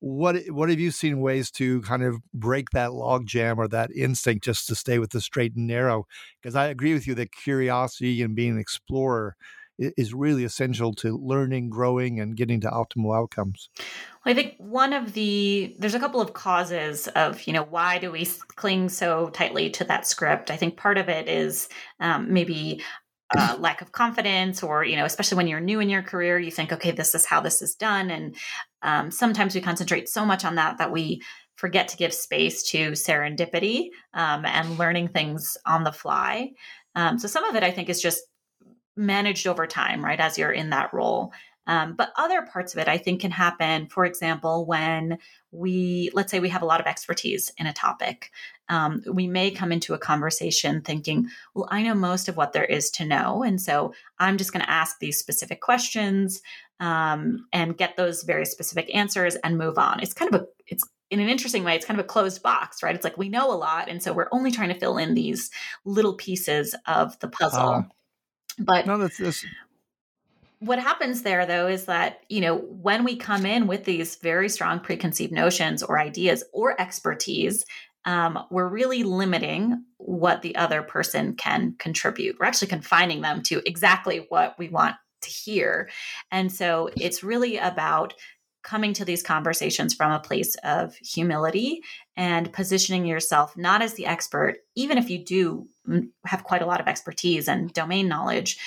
What 0.00 0.36
what 0.48 0.68
have 0.68 0.80
you 0.80 0.90
seen 0.90 1.20
ways 1.20 1.50
to 1.52 1.80
kind 1.82 2.02
of 2.02 2.16
break 2.34 2.70
that 2.70 2.90
logjam 2.90 3.58
or 3.58 3.68
that 3.68 3.90
instinct 3.94 4.44
just 4.44 4.66
to 4.68 4.74
stay 4.74 4.98
with 4.98 5.10
the 5.10 5.20
straight 5.20 5.56
and 5.56 5.66
narrow? 5.66 6.06
Because 6.40 6.54
I 6.54 6.66
agree 6.66 6.92
with 6.92 7.06
you 7.06 7.14
that 7.16 7.32
curiosity 7.32 8.22
and 8.22 8.36
being 8.36 8.52
an 8.52 8.58
explorer 8.58 9.36
is 9.78 10.14
really 10.14 10.44
essential 10.44 10.92
to 10.94 11.16
learning, 11.16 11.70
growing, 11.70 12.20
and 12.20 12.36
getting 12.36 12.60
to 12.60 12.68
optimal 12.68 13.16
outcomes. 13.16 13.70
Well, 14.24 14.32
I 14.32 14.34
think 14.34 14.54
one 14.58 14.92
of 14.92 15.14
the 15.14 15.74
there's 15.78 15.94
a 15.94 16.00
couple 16.00 16.20
of 16.20 16.32
causes 16.32 17.08
of 17.08 17.42
you 17.46 17.52
know 17.52 17.64
why 17.64 17.98
do 17.98 18.10
we 18.10 18.28
cling 18.56 18.88
so 18.88 19.30
tightly 19.30 19.70
to 19.70 19.84
that 19.84 20.06
script. 20.06 20.50
I 20.50 20.56
think 20.56 20.76
part 20.76 20.98
of 20.98 21.08
it 21.08 21.28
is 21.28 21.68
um, 22.00 22.32
maybe 22.32 22.82
uh, 23.36 23.56
lack 23.58 23.82
of 23.82 23.92
confidence 23.92 24.62
or 24.62 24.84
you 24.84 24.96
know 24.96 25.04
especially 25.04 25.36
when 25.36 25.46
you're 25.46 25.60
new 25.60 25.80
in 25.80 25.90
your 25.90 26.02
career 26.02 26.38
you 26.38 26.50
think 26.50 26.72
okay 26.72 26.90
this 26.90 27.14
is 27.14 27.26
how 27.26 27.40
this 27.40 27.62
is 27.62 27.74
done 27.74 28.10
and 28.10 28.36
um, 28.82 29.10
sometimes 29.10 29.54
we 29.54 29.60
concentrate 29.60 30.08
so 30.08 30.24
much 30.24 30.44
on 30.44 30.56
that 30.56 30.78
that 30.78 30.92
we 30.92 31.22
forget 31.56 31.88
to 31.88 31.96
give 31.96 32.12
space 32.12 32.62
to 32.70 32.92
serendipity 32.92 33.88
um, 34.14 34.44
and 34.44 34.78
learning 34.78 35.08
things 35.08 35.56
on 35.66 35.84
the 35.84 35.92
fly 35.92 36.50
um, 36.94 37.18
so 37.18 37.26
some 37.28 37.44
of 37.44 37.54
it 37.54 37.62
i 37.62 37.70
think 37.70 37.88
is 37.88 38.02
just 38.02 38.22
managed 38.96 39.46
over 39.46 39.66
time, 39.66 40.04
right, 40.04 40.20
as 40.20 40.38
you're 40.38 40.52
in 40.52 40.70
that 40.70 40.92
role. 40.92 41.32
Um, 41.66 41.94
but 41.94 42.12
other 42.16 42.42
parts 42.42 42.74
of 42.74 42.80
it, 42.80 42.88
I 42.88 42.98
think, 42.98 43.20
can 43.20 43.30
happen, 43.30 43.86
for 43.86 44.04
example, 44.04 44.66
when 44.66 45.18
we, 45.52 46.10
let's 46.12 46.30
say 46.30 46.40
we 46.40 46.48
have 46.48 46.62
a 46.62 46.66
lot 46.66 46.80
of 46.80 46.86
expertise 46.86 47.52
in 47.56 47.66
a 47.66 47.72
topic. 47.72 48.32
Um, 48.68 49.02
we 49.06 49.28
may 49.28 49.52
come 49.52 49.70
into 49.70 49.94
a 49.94 49.98
conversation 49.98 50.80
thinking, 50.80 51.28
well, 51.54 51.68
I 51.70 51.82
know 51.82 51.94
most 51.94 52.28
of 52.28 52.36
what 52.36 52.52
there 52.52 52.64
is 52.64 52.90
to 52.92 53.04
know. 53.04 53.44
And 53.44 53.60
so 53.60 53.94
I'm 54.18 54.38
just 54.38 54.52
going 54.52 54.64
to 54.64 54.70
ask 54.70 54.98
these 54.98 55.18
specific 55.18 55.60
questions 55.60 56.42
um, 56.80 57.46
and 57.52 57.78
get 57.78 57.96
those 57.96 58.24
very 58.24 58.44
specific 58.44 58.92
answers 58.92 59.36
and 59.36 59.56
move 59.56 59.78
on. 59.78 60.00
It's 60.00 60.14
kind 60.14 60.34
of 60.34 60.40
a, 60.40 60.46
it's 60.66 60.84
in 61.10 61.20
an 61.20 61.28
interesting 61.28 61.62
way, 61.62 61.76
it's 61.76 61.86
kind 61.86 62.00
of 62.00 62.04
a 62.04 62.08
closed 62.08 62.42
box, 62.42 62.82
right? 62.82 62.94
It's 62.94 63.04
like 63.04 63.18
we 63.18 63.28
know 63.28 63.52
a 63.52 63.54
lot. 63.54 63.88
And 63.88 64.02
so 64.02 64.12
we're 64.12 64.30
only 64.32 64.50
trying 64.50 64.70
to 64.70 64.80
fill 64.80 64.98
in 64.98 65.14
these 65.14 65.50
little 65.84 66.14
pieces 66.14 66.74
of 66.86 67.16
the 67.20 67.28
puzzle. 67.28 67.68
Uh, 67.68 67.82
but 68.58 68.86
no, 68.86 68.98
that's, 68.98 69.18
that's 69.18 69.44
what 70.60 70.78
happens 70.78 71.22
there 71.22 71.44
though 71.44 71.66
is 71.66 71.86
that 71.86 72.20
you 72.28 72.40
know 72.40 72.56
when 72.56 73.02
we 73.02 73.16
come 73.16 73.44
in 73.44 73.66
with 73.66 73.84
these 73.84 74.16
very 74.16 74.48
strong 74.48 74.78
preconceived 74.78 75.32
notions 75.32 75.82
or 75.82 75.98
ideas 75.98 76.44
or 76.52 76.80
expertise 76.80 77.64
um, 78.04 78.46
we're 78.50 78.68
really 78.68 79.02
limiting 79.04 79.84
what 79.98 80.42
the 80.42 80.56
other 80.56 80.82
person 80.82 81.34
can 81.34 81.76
contribute. 81.78 82.36
We're 82.38 82.46
actually 82.46 82.68
confining 82.68 83.20
them 83.20 83.42
to 83.44 83.62
exactly 83.64 84.26
what 84.28 84.58
we 84.58 84.68
want 84.68 84.96
to 85.22 85.30
hear. 85.30 85.88
And 86.30 86.50
so 86.50 86.90
it's 86.96 87.22
really 87.22 87.58
about 87.58 88.14
coming 88.62 88.92
to 88.94 89.04
these 89.04 89.22
conversations 89.22 89.94
from 89.94 90.12
a 90.12 90.20
place 90.20 90.54
of 90.64 90.94
humility 90.96 91.82
and 92.16 92.52
positioning 92.52 93.06
yourself 93.06 93.56
not 93.56 93.82
as 93.82 93.94
the 93.94 94.06
expert, 94.06 94.58
even 94.74 94.98
if 94.98 95.10
you 95.10 95.24
do 95.24 95.66
have 96.26 96.44
quite 96.44 96.62
a 96.62 96.66
lot 96.66 96.80
of 96.80 96.86
expertise 96.86 97.48
and 97.48 97.72
domain 97.72 98.08
knowledge, 98.08 98.58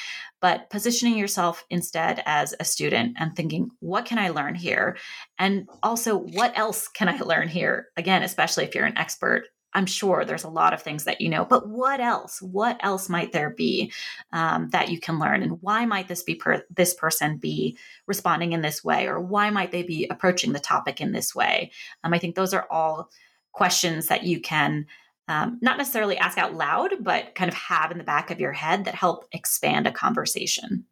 but 0.42 0.70
positioning 0.70 1.18
yourself 1.18 1.66
instead 1.70 2.22
as 2.26 2.54
a 2.60 2.66
student 2.66 3.16
and 3.20 3.36
thinking, 3.36 3.72
what 3.80 4.06
can 4.06 4.20
I 4.20 4.30
learn 4.30 4.56
here? 4.56 4.98
And 5.40 5.68
also, 5.82 6.18
what 6.18 6.58
else 6.58 6.88
can 6.88 7.08
I 7.08 7.18
learn 7.22 7.48
here? 7.48 7.88
Again, 7.98 8.24
especially 8.24 8.66
if 8.66 8.76
you're 8.76 8.86
an 8.86 8.98
expert 8.98 9.46
I'm 9.76 9.86
sure 9.86 10.24
there's 10.24 10.46
a 10.46 10.50
lot 10.50 10.74
of 10.74 10.82
things 10.82 11.04
that 11.04 11.22
you 11.22 11.30
know, 11.30 11.46
but 11.46 11.68
what 11.68 12.00
else? 12.00 12.42
What 12.42 12.80
else 12.82 13.10
might 13.10 13.34
there 13.34 13.52
be 13.52 13.92
um, 14.32 14.70
that 14.70 14.90
you 14.90 15.00
can 15.00 15.20
learn? 15.20 15.44
And 15.44 15.62
why 15.62 15.86
might 15.86 16.08
this 16.08 16.24
be 16.24 16.36
per- 16.36 16.66
this 16.74 16.94
person 16.94 17.38
be 17.38 17.78
responding 18.08 18.54
in 18.54 18.62
this 18.62 18.84
way, 18.84 19.06
or 19.06 19.20
why 19.20 19.50
might 19.50 19.72
they 19.72 19.84
be 19.84 20.08
approaching 20.10 20.54
the 20.54 20.60
topic 20.60 21.02
in 21.02 21.12
this 21.12 21.36
way? 21.36 21.72
Um, 22.04 22.14
I 22.14 22.20
think 22.20 22.36
those 22.36 22.54
are 22.54 22.66
all 22.72 23.12
questions 23.52 24.08
that 24.08 24.24
you 24.24 24.40
can 24.40 24.88
um, 25.28 25.60
not 25.62 25.78
necessarily 25.78 26.18
ask 26.18 26.38
out 26.38 26.54
loud, 26.54 26.92
but 27.02 27.36
kind 27.36 27.50
of 27.50 27.56
have 27.56 27.92
in 27.92 27.98
the 27.98 28.04
back 28.04 28.32
of 28.32 28.40
your 28.40 28.54
head 28.54 28.86
that 28.86 28.96
help 28.96 29.26
expand 29.32 29.88
a 29.88 29.92
conversation. 29.92 30.86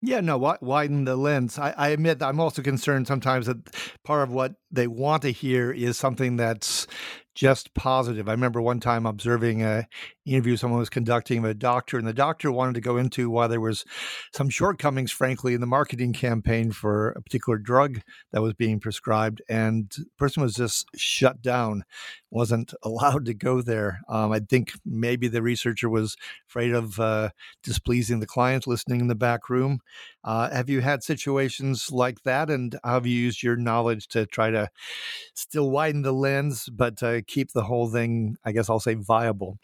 Yeah, 0.00 0.20
no, 0.20 0.38
widen 0.60 1.04
the 1.04 1.16
lens. 1.16 1.58
I, 1.58 1.74
I, 1.76 1.88
admit 1.88 2.22
I'm 2.22 2.38
also 2.38 2.62
concerned 2.62 3.08
sometimes 3.08 3.46
that 3.46 3.58
part 4.04 4.22
of 4.22 4.30
what 4.30 4.54
they 4.70 4.86
want 4.86 5.22
to 5.22 5.32
hear 5.32 5.72
is 5.72 5.96
something 5.96 6.36
that's 6.36 6.86
just 7.38 7.72
positive. 7.72 8.28
I 8.28 8.32
remember 8.32 8.60
one 8.60 8.80
time 8.80 9.06
observing 9.06 9.62
a 9.62 9.86
interview 10.26 10.56
someone 10.56 10.80
was 10.80 10.90
conducting 10.90 11.40
with 11.40 11.52
a 11.52 11.54
doctor, 11.54 11.96
and 11.96 12.04
the 12.04 12.12
doctor 12.12 12.50
wanted 12.50 12.74
to 12.74 12.80
go 12.80 12.96
into 12.96 13.30
why 13.30 13.46
there 13.46 13.60
was 13.60 13.84
some 14.34 14.50
shortcomings, 14.50 15.12
frankly, 15.12 15.54
in 15.54 15.60
the 15.60 15.66
marketing 15.66 16.12
campaign 16.12 16.72
for 16.72 17.10
a 17.10 17.22
particular 17.22 17.56
drug 17.56 18.00
that 18.32 18.42
was 18.42 18.54
being 18.54 18.80
prescribed, 18.80 19.40
and 19.48 19.88
the 19.96 20.06
person 20.18 20.42
was 20.42 20.54
just 20.54 20.86
shut 20.96 21.40
down, 21.40 21.84
wasn't 22.28 22.74
allowed 22.82 23.24
to 23.26 23.34
go 23.34 23.62
there. 23.62 24.00
Um, 24.08 24.32
I 24.32 24.40
think 24.40 24.72
maybe 24.84 25.28
the 25.28 25.40
researcher 25.40 25.88
was 25.88 26.16
afraid 26.48 26.74
of 26.74 26.98
uh, 26.98 27.30
displeasing 27.62 28.18
the 28.18 28.26
client 28.26 28.66
listening 28.66 29.00
in 29.00 29.06
the 29.06 29.14
back 29.14 29.48
room. 29.48 29.78
Uh, 30.28 30.50
have 30.50 30.68
you 30.68 30.82
had 30.82 31.02
situations 31.02 31.90
like 31.90 32.22
that, 32.24 32.50
and 32.50 32.78
have 32.84 33.06
you 33.06 33.18
used 33.18 33.42
your 33.42 33.56
knowledge 33.56 34.08
to 34.08 34.26
try 34.26 34.50
to 34.50 34.68
still 35.32 35.70
widen 35.70 36.02
the 36.02 36.12
lens, 36.12 36.68
but 36.68 37.02
uh, 37.02 37.22
keep 37.26 37.52
the 37.52 37.62
whole 37.62 37.88
thing, 37.88 38.36
I 38.44 38.52
guess 38.52 38.68
I'll 38.68 38.78
say, 38.78 38.92
viable? 38.92 39.58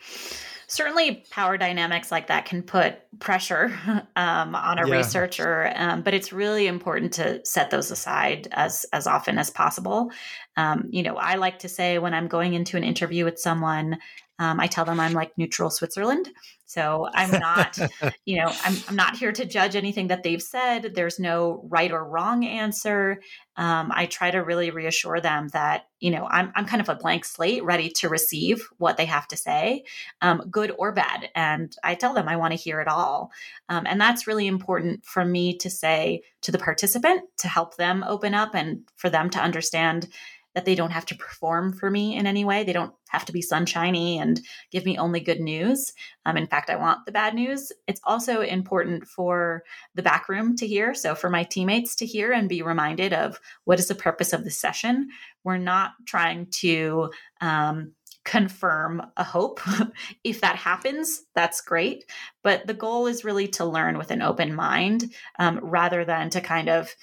certainly 0.66 1.24
power 1.30 1.56
dynamics 1.56 2.10
like 2.10 2.28
that 2.28 2.46
can 2.46 2.62
put 2.62 2.96
pressure 3.20 3.78
um, 4.16 4.54
on 4.54 4.78
a 4.78 4.88
yeah. 4.88 4.96
researcher 4.96 5.72
um, 5.76 6.02
but 6.02 6.14
it's 6.14 6.32
really 6.32 6.66
important 6.66 7.12
to 7.12 7.44
set 7.44 7.70
those 7.70 7.90
aside 7.90 8.48
as 8.52 8.86
as 8.92 9.06
often 9.06 9.38
as 9.38 9.50
possible 9.50 10.10
um, 10.56 10.88
you 10.90 11.02
know 11.02 11.16
i 11.16 11.34
like 11.34 11.58
to 11.58 11.68
say 11.68 11.98
when 11.98 12.14
i'm 12.14 12.26
going 12.26 12.54
into 12.54 12.76
an 12.76 12.84
interview 12.84 13.24
with 13.24 13.38
someone 13.38 13.98
um, 14.38 14.58
I 14.58 14.66
tell 14.66 14.84
them 14.84 14.98
I'm 14.98 15.12
like 15.12 15.36
neutral 15.38 15.70
Switzerland. 15.70 16.28
So 16.66 17.08
I'm 17.14 17.30
not, 17.30 17.78
you 18.24 18.38
know, 18.38 18.52
I'm, 18.64 18.74
I'm 18.88 18.96
not 18.96 19.16
here 19.16 19.30
to 19.30 19.44
judge 19.44 19.76
anything 19.76 20.08
that 20.08 20.24
they've 20.24 20.42
said. 20.42 20.94
There's 20.94 21.20
no 21.20 21.64
right 21.68 21.92
or 21.92 22.04
wrong 22.04 22.44
answer. 22.44 23.20
Um, 23.56 23.92
I 23.94 24.06
try 24.06 24.32
to 24.32 24.38
really 24.38 24.70
reassure 24.70 25.20
them 25.20 25.48
that, 25.52 25.84
you 26.00 26.10
know, 26.10 26.26
I'm, 26.28 26.52
I'm 26.56 26.66
kind 26.66 26.80
of 26.80 26.88
a 26.88 26.96
blank 26.96 27.24
slate 27.24 27.62
ready 27.62 27.90
to 27.90 28.08
receive 28.08 28.66
what 28.78 28.96
they 28.96 29.04
have 29.04 29.28
to 29.28 29.36
say, 29.36 29.84
um, 30.20 30.48
good 30.50 30.72
or 30.76 30.90
bad. 30.90 31.30
And 31.36 31.74
I 31.84 31.94
tell 31.94 32.14
them 32.14 32.28
I 32.28 32.36
want 32.36 32.52
to 32.52 32.58
hear 32.58 32.80
it 32.80 32.88
all. 32.88 33.30
Um, 33.68 33.84
and 33.86 34.00
that's 34.00 34.26
really 34.26 34.48
important 34.48 35.04
for 35.04 35.24
me 35.24 35.56
to 35.58 35.70
say 35.70 36.22
to 36.42 36.50
the 36.50 36.58
participant 36.58 37.22
to 37.38 37.48
help 37.48 37.76
them 37.76 38.04
open 38.08 38.34
up 38.34 38.54
and 38.54 38.80
for 38.96 39.08
them 39.10 39.30
to 39.30 39.38
understand 39.38 40.08
that 40.54 40.64
they 40.64 40.74
don't 40.74 40.92
have 40.92 41.06
to 41.06 41.16
perform 41.16 41.72
for 41.72 41.90
me 41.90 42.16
in 42.16 42.26
any 42.26 42.44
way. 42.44 42.64
They 42.64 42.72
don't 42.72 42.94
have 43.08 43.24
to 43.26 43.32
be 43.32 43.42
sunshiny 43.42 44.18
and 44.18 44.40
give 44.70 44.84
me 44.84 44.96
only 44.96 45.20
good 45.20 45.40
news. 45.40 45.92
Um, 46.26 46.36
in 46.36 46.46
fact, 46.46 46.70
I 46.70 46.76
want 46.76 47.06
the 47.06 47.12
bad 47.12 47.34
news. 47.34 47.72
It's 47.86 48.00
also 48.04 48.40
important 48.40 49.06
for 49.06 49.64
the 49.94 50.02
back 50.02 50.28
room 50.28 50.56
to 50.56 50.66
hear. 50.66 50.94
So, 50.94 51.14
for 51.14 51.28
my 51.28 51.44
teammates 51.44 51.96
to 51.96 52.06
hear 52.06 52.32
and 52.32 52.48
be 52.48 52.62
reminded 52.62 53.12
of 53.12 53.40
what 53.64 53.78
is 53.78 53.88
the 53.88 53.94
purpose 53.94 54.32
of 54.32 54.44
the 54.44 54.50
session. 54.50 55.08
We're 55.42 55.58
not 55.58 55.92
trying 56.06 56.46
to 56.60 57.10
um, 57.40 57.92
confirm 58.24 59.02
a 59.16 59.24
hope. 59.24 59.60
if 60.24 60.40
that 60.40 60.56
happens, 60.56 61.24
that's 61.34 61.60
great. 61.60 62.04
But 62.42 62.66
the 62.66 62.74
goal 62.74 63.06
is 63.06 63.24
really 63.24 63.48
to 63.48 63.64
learn 63.64 63.98
with 63.98 64.10
an 64.10 64.22
open 64.22 64.54
mind 64.54 65.12
um, 65.38 65.60
rather 65.62 66.04
than 66.04 66.30
to 66.30 66.40
kind 66.40 66.68
of 66.68 66.94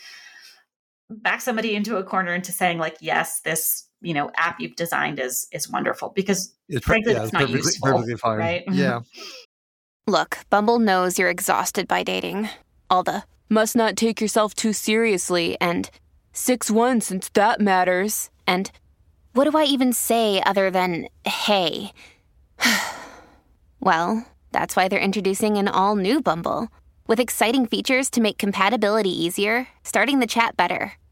back 1.22 1.41
somebody 1.41 1.75
into 1.75 1.98
a 1.98 2.03
corner 2.03 2.34
into 2.34 2.51
saying 2.51 2.77
like 2.77 2.98
yes 3.01 3.41
this 3.41 3.88
you 4.01 4.13
know 4.13 4.32
app 4.36 4.60
you've 4.60 4.75
designed 4.75 5.20
is 5.20 5.48
is 5.51 5.70
wonderful 5.70 6.12
because 6.15 6.53
it's 6.68 6.86
frankly 6.86 7.13
yeah, 7.13 7.24
it's, 7.24 7.34
not 7.34 7.41
perfectly, 7.41 7.58
useful 7.60 7.91
perfectly 7.91 8.15
fine. 8.15 8.38
right? 8.39 8.63
Yeah. 8.72 9.00
Mm-hmm. 9.00 9.22
Look 10.08 10.39
bumble 10.50 10.80
knows 10.80 11.20
you're 11.20 11.30
exhausted 11.30 11.88
by 11.88 12.03
dating. 12.03 12.50
All 12.89 13.03
the 13.03 13.24
must 13.50 13.75
not 13.75 13.96
take 13.96 14.20
yourself 14.20 14.53
too 14.53 14.74
seriously 14.74 15.58
and 15.62 15.89
6-1 16.34 17.03
since 17.03 17.30
that 17.30 17.60
matters 17.60 18.30
and 18.48 18.72
what 19.34 19.50
do 19.50 19.58
i 19.58 19.63
even 19.63 19.94
say 19.94 20.41
other 20.46 20.70
than 20.72 21.08
hey? 21.25 21.91
Well 23.80 24.27
that's 24.51 24.75
why 24.75 24.88
they're 24.88 25.00
introducing 25.00 25.58
an 25.58 25.68
all 25.68 25.96
new 25.96 26.22
bumble 26.22 26.68
with 27.08 27.20
exciting 27.20 27.65
features 27.65 28.10
to 28.12 28.22
make 28.22 28.38
compatibility 28.38 29.10
easier 29.10 29.68
starting 29.84 30.20
the 30.20 30.27
chat 30.27 30.56
better 30.56 30.94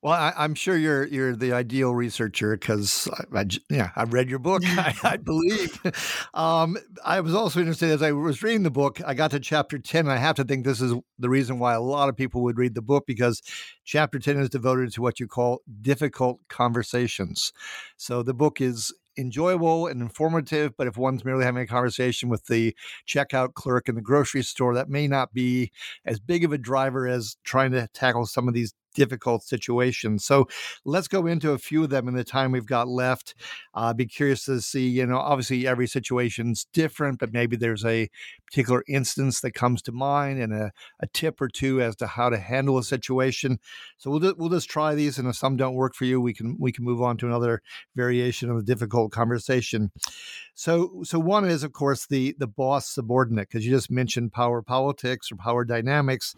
Well, 0.00 0.12
I, 0.12 0.44
am 0.44 0.54
sure 0.54 0.76
you're 0.76 1.06
you're 1.08 1.34
the 1.34 1.52
ideal 1.52 1.92
researcher 1.92 2.56
because 2.56 3.08
I, 3.34 3.40
I, 3.40 3.46
yeah 3.68 3.90
I've 3.96 4.12
read 4.12 4.30
your 4.30 4.38
book. 4.38 4.62
I, 4.66 4.94
I 5.02 5.16
believe. 5.24 5.80
Um, 6.34 6.78
I 7.04 7.20
was 7.20 7.34
also 7.34 7.58
interested 7.58 7.90
as 7.90 8.02
I 8.02 8.12
was 8.12 8.42
reading 8.42 8.62
the 8.62 8.70
book. 8.70 9.00
I 9.04 9.14
got 9.14 9.32
to 9.32 9.40
chapter 9.40 9.76
ten. 9.78 10.08
I 10.08 10.16
have 10.16 10.36
to 10.36 10.44
think 10.44 10.64
this 10.64 10.80
is 10.80 10.94
the 11.18 11.28
reason 11.28 11.58
why 11.58 11.74
a 11.74 11.80
lot 11.80 12.08
of 12.08 12.16
people 12.16 12.42
would 12.44 12.58
read 12.58 12.76
the 12.76 12.82
book 12.82 13.06
because 13.08 13.42
chapter 13.84 14.20
ten 14.20 14.38
is 14.38 14.48
devoted 14.48 14.92
to 14.92 15.02
what 15.02 15.18
you 15.18 15.26
call 15.26 15.62
difficult 15.82 16.38
conversations. 16.48 17.52
So 17.96 18.22
the 18.22 18.34
book 18.34 18.60
is 18.60 18.94
enjoyable 19.18 19.88
and 19.88 20.00
informative, 20.00 20.76
but 20.76 20.86
if 20.86 20.96
one's 20.96 21.24
merely 21.24 21.44
having 21.44 21.62
a 21.62 21.66
conversation 21.66 22.28
with 22.28 22.46
the 22.46 22.74
checkout 23.06 23.54
clerk 23.54 23.88
in 23.88 23.96
the 23.96 24.00
grocery 24.00 24.42
store, 24.42 24.74
that 24.74 24.88
may 24.88 25.08
not 25.08 25.32
be 25.34 25.72
as 26.06 26.20
big 26.20 26.44
of 26.44 26.52
a 26.52 26.58
driver 26.58 27.08
as 27.08 27.36
trying 27.42 27.72
to 27.72 27.88
tackle 27.92 28.26
some 28.26 28.46
of 28.46 28.54
these 28.54 28.72
difficult 28.98 29.44
situations. 29.44 30.24
So 30.24 30.48
let's 30.84 31.06
go 31.06 31.26
into 31.26 31.52
a 31.52 31.58
few 31.58 31.84
of 31.84 31.90
them 31.90 32.08
in 32.08 32.14
the 32.14 32.24
time 32.24 32.50
we've 32.50 32.66
got 32.66 32.88
left. 32.88 33.36
Uh, 33.74 33.94
be 33.94 34.06
curious 34.06 34.44
to 34.46 34.60
see, 34.60 34.88
you 34.88 35.06
know, 35.06 35.18
obviously 35.18 35.68
every 35.68 35.86
situation's 35.86 36.66
different, 36.72 37.20
but 37.20 37.32
maybe 37.32 37.56
there's 37.56 37.84
a 37.84 38.08
particular 38.44 38.82
instance 38.88 39.40
that 39.40 39.52
comes 39.52 39.82
to 39.82 39.92
mind 39.92 40.40
and 40.40 40.52
a, 40.52 40.72
a 40.98 41.06
tip 41.06 41.40
or 41.40 41.46
two 41.46 41.80
as 41.80 41.94
to 41.94 42.08
how 42.08 42.28
to 42.28 42.38
handle 42.38 42.76
a 42.76 42.82
situation. 42.82 43.60
So 43.98 44.10
we'll, 44.10 44.34
we'll 44.36 44.48
just 44.48 44.68
try 44.68 44.96
these, 44.96 45.16
and 45.16 45.28
if 45.28 45.36
some 45.36 45.56
don't 45.56 45.74
work 45.74 45.94
for 45.94 46.04
you, 46.04 46.20
we 46.20 46.34
can 46.34 46.56
we 46.58 46.72
can 46.72 46.84
move 46.84 47.00
on 47.00 47.16
to 47.18 47.26
another 47.26 47.62
variation 47.94 48.50
of 48.50 48.56
a 48.56 48.62
difficult 48.62 49.12
conversation. 49.12 49.92
So 50.54 51.02
so 51.04 51.20
one 51.20 51.44
is 51.44 51.62
of 51.62 51.72
course 51.72 52.06
the 52.06 52.34
the 52.38 52.48
boss 52.48 52.88
subordinate 52.88 53.48
because 53.48 53.64
you 53.64 53.70
just 53.70 53.90
mentioned 53.90 54.32
power 54.32 54.60
politics 54.60 55.30
or 55.30 55.36
power 55.36 55.64
dynamics 55.64 56.34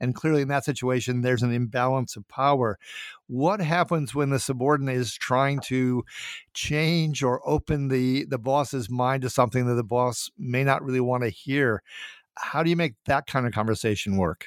and 0.00 0.14
clearly, 0.14 0.42
in 0.42 0.48
that 0.48 0.64
situation, 0.64 1.20
there's 1.20 1.42
an 1.42 1.52
imbalance 1.52 2.16
of 2.16 2.26
power. 2.28 2.78
What 3.26 3.60
happens 3.60 4.14
when 4.14 4.30
the 4.30 4.38
subordinate 4.38 4.96
is 4.96 5.14
trying 5.14 5.60
to 5.66 6.04
change 6.54 7.22
or 7.22 7.46
open 7.48 7.88
the, 7.88 8.24
the 8.24 8.38
boss's 8.38 8.88
mind 8.88 9.22
to 9.22 9.30
something 9.30 9.66
that 9.66 9.74
the 9.74 9.84
boss 9.84 10.30
may 10.38 10.64
not 10.64 10.82
really 10.82 11.00
want 11.00 11.22
to 11.24 11.28
hear? 11.28 11.82
How 12.36 12.62
do 12.62 12.70
you 12.70 12.76
make 12.76 12.94
that 13.04 13.26
kind 13.26 13.46
of 13.46 13.52
conversation 13.52 14.16
work? 14.16 14.46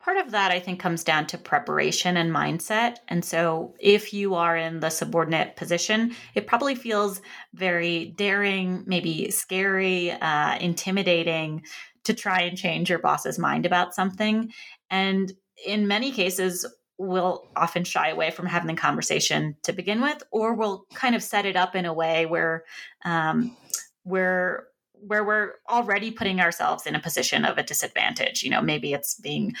Part 0.00 0.16
of 0.16 0.30
that, 0.30 0.50
I 0.50 0.58
think, 0.58 0.80
comes 0.80 1.04
down 1.04 1.26
to 1.26 1.36
preparation 1.36 2.16
and 2.16 2.34
mindset. 2.34 2.96
And 3.08 3.22
so, 3.22 3.74
if 3.78 4.14
you 4.14 4.36
are 4.36 4.56
in 4.56 4.80
the 4.80 4.88
subordinate 4.88 5.56
position, 5.56 6.14
it 6.34 6.46
probably 6.46 6.74
feels 6.74 7.20
very 7.52 8.14
daring, 8.16 8.84
maybe 8.86 9.30
scary, 9.30 10.12
uh, 10.12 10.56
intimidating 10.60 11.62
to 12.04 12.14
try 12.14 12.40
and 12.40 12.56
change 12.56 12.88
your 12.88 13.00
boss's 13.00 13.38
mind 13.38 13.66
about 13.66 13.94
something. 13.94 14.50
And 14.90 15.32
in 15.64 15.88
many 15.88 16.12
cases, 16.12 16.66
we'll 16.98 17.48
often 17.56 17.84
shy 17.84 18.08
away 18.08 18.30
from 18.30 18.46
having 18.46 18.68
the 18.74 18.80
conversation 18.80 19.56
to 19.62 19.72
begin 19.72 20.00
with, 20.00 20.22
or 20.32 20.54
we'll 20.54 20.84
kind 20.94 21.14
of 21.14 21.22
set 21.22 21.46
it 21.46 21.56
up 21.56 21.74
in 21.74 21.86
a 21.86 21.94
way 21.94 22.26
where 22.26 22.64
um, 23.04 23.56
where 24.02 24.68
where 24.92 25.24
we're 25.24 25.52
already 25.68 26.10
putting 26.10 26.40
ourselves 26.40 26.84
in 26.84 26.96
a 26.96 27.00
position 27.00 27.44
of 27.44 27.56
a 27.56 27.62
disadvantage. 27.62 28.42
You 28.42 28.50
know, 28.50 28.60
maybe 28.60 28.92
it's 28.92 29.14
being 29.14 29.54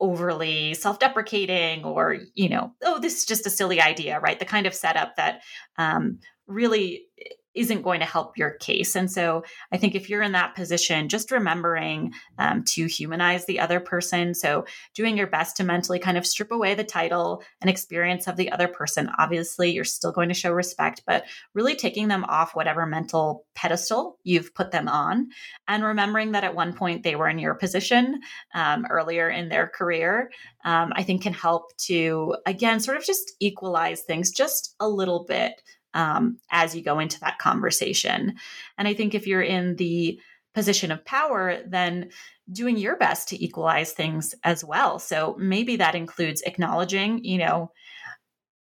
overly 0.00 0.74
self-deprecating 0.74 1.84
or 1.84 2.18
you 2.34 2.48
know 2.48 2.74
oh 2.82 2.98
this 2.98 3.18
is 3.18 3.24
just 3.24 3.46
a 3.46 3.50
silly 3.50 3.80
idea 3.80 4.18
right 4.18 4.40
the 4.40 4.44
kind 4.44 4.66
of 4.66 4.74
setup 4.74 5.14
that 5.16 5.40
um, 5.78 6.18
really 6.48 7.06
isn't 7.54 7.82
going 7.82 8.00
to 8.00 8.06
help 8.06 8.36
your 8.36 8.50
case. 8.52 8.96
And 8.96 9.10
so 9.10 9.44
I 9.72 9.76
think 9.76 9.94
if 9.94 10.08
you're 10.08 10.22
in 10.22 10.32
that 10.32 10.54
position, 10.54 11.08
just 11.08 11.30
remembering 11.30 12.12
um, 12.38 12.64
to 12.68 12.86
humanize 12.86 13.46
the 13.46 13.60
other 13.60 13.80
person. 13.80 14.34
So 14.34 14.64
doing 14.94 15.16
your 15.16 15.26
best 15.26 15.56
to 15.56 15.64
mentally 15.64 15.98
kind 15.98 16.18
of 16.18 16.26
strip 16.26 16.50
away 16.50 16.74
the 16.74 16.84
title 16.84 17.42
and 17.60 17.70
experience 17.70 18.26
of 18.26 18.36
the 18.36 18.50
other 18.50 18.68
person. 18.68 19.10
Obviously, 19.18 19.70
you're 19.70 19.84
still 19.84 20.12
going 20.12 20.28
to 20.28 20.34
show 20.34 20.52
respect, 20.52 21.02
but 21.06 21.24
really 21.54 21.74
taking 21.74 22.08
them 22.08 22.24
off 22.24 22.54
whatever 22.54 22.86
mental 22.86 23.44
pedestal 23.54 24.18
you've 24.24 24.54
put 24.54 24.70
them 24.70 24.88
on. 24.88 25.28
And 25.68 25.84
remembering 25.84 26.32
that 26.32 26.44
at 26.44 26.54
one 26.54 26.74
point 26.74 27.02
they 27.02 27.16
were 27.16 27.28
in 27.28 27.38
your 27.38 27.54
position 27.54 28.20
um, 28.54 28.86
earlier 28.90 29.28
in 29.28 29.48
their 29.48 29.68
career, 29.68 30.30
um, 30.64 30.92
I 30.94 31.02
think 31.02 31.22
can 31.22 31.32
help 31.32 31.76
to, 31.76 32.36
again, 32.46 32.80
sort 32.80 32.96
of 32.96 33.04
just 33.04 33.32
equalize 33.40 34.02
things 34.02 34.30
just 34.30 34.74
a 34.80 34.88
little 34.88 35.24
bit 35.28 35.60
um, 35.94 36.38
as 36.50 36.74
you 36.74 36.82
go 36.82 36.98
into 36.98 37.18
that 37.20 37.38
conversation. 37.38 38.34
And 38.76 38.86
I 38.86 38.94
think 38.94 39.14
if 39.14 39.26
you're 39.26 39.42
in 39.42 39.76
the 39.76 40.20
position 40.54 40.92
of 40.92 41.04
power, 41.04 41.60
then 41.66 42.10
doing 42.52 42.76
your 42.76 42.96
best 42.96 43.28
to 43.28 43.42
equalize 43.42 43.92
things 43.92 44.34
as 44.44 44.64
well. 44.64 44.98
So 44.98 45.34
maybe 45.38 45.76
that 45.76 45.94
includes 45.94 46.42
acknowledging, 46.42 47.24
you 47.24 47.38
know, 47.38 47.72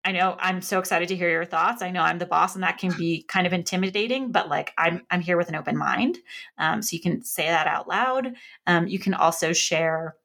I 0.03 0.11
know 0.13 0.35
I'm 0.39 0.61
so 0.61 0.79
excited 0.79 1.09
to 1.09 1.15
hear 1.15 1.29
your 1.29 1.45
thoughts. 1.45 1.81
I 1.81 1.91
know 1.91 2.01
I'm 2.01 2.17
the 2.17 2.25
boss, 2.25 2.55
and 2.55 2.63
that 2.63 2.79
can 2.79 2.91
be 2.97 3.23
kind 3.27 3.45
of 3.45 3.53
intimidating. 3.53 4.31
But 4.31 4.49
like 4.49 4.73
I'm, 4.77 5.05
I'm 5.11 5.21
here 5.21 5.37
with 5.37 5.49
an 5.49 5.55
open 5.55 5.77
mind, 5.77 6.17
um, 6.57 6.81
so 6.81 6.95
you 6.95 7.01
can 7.01 7.23
say 7.23 7.45
that 7.45 7.67
out 7.67 7.87
loud. 7.87 8.33
Um, 8.65 8.87
you 8.87 8.97
can 8.97 9.13
also 9.13 9.53
share 9.53 10.15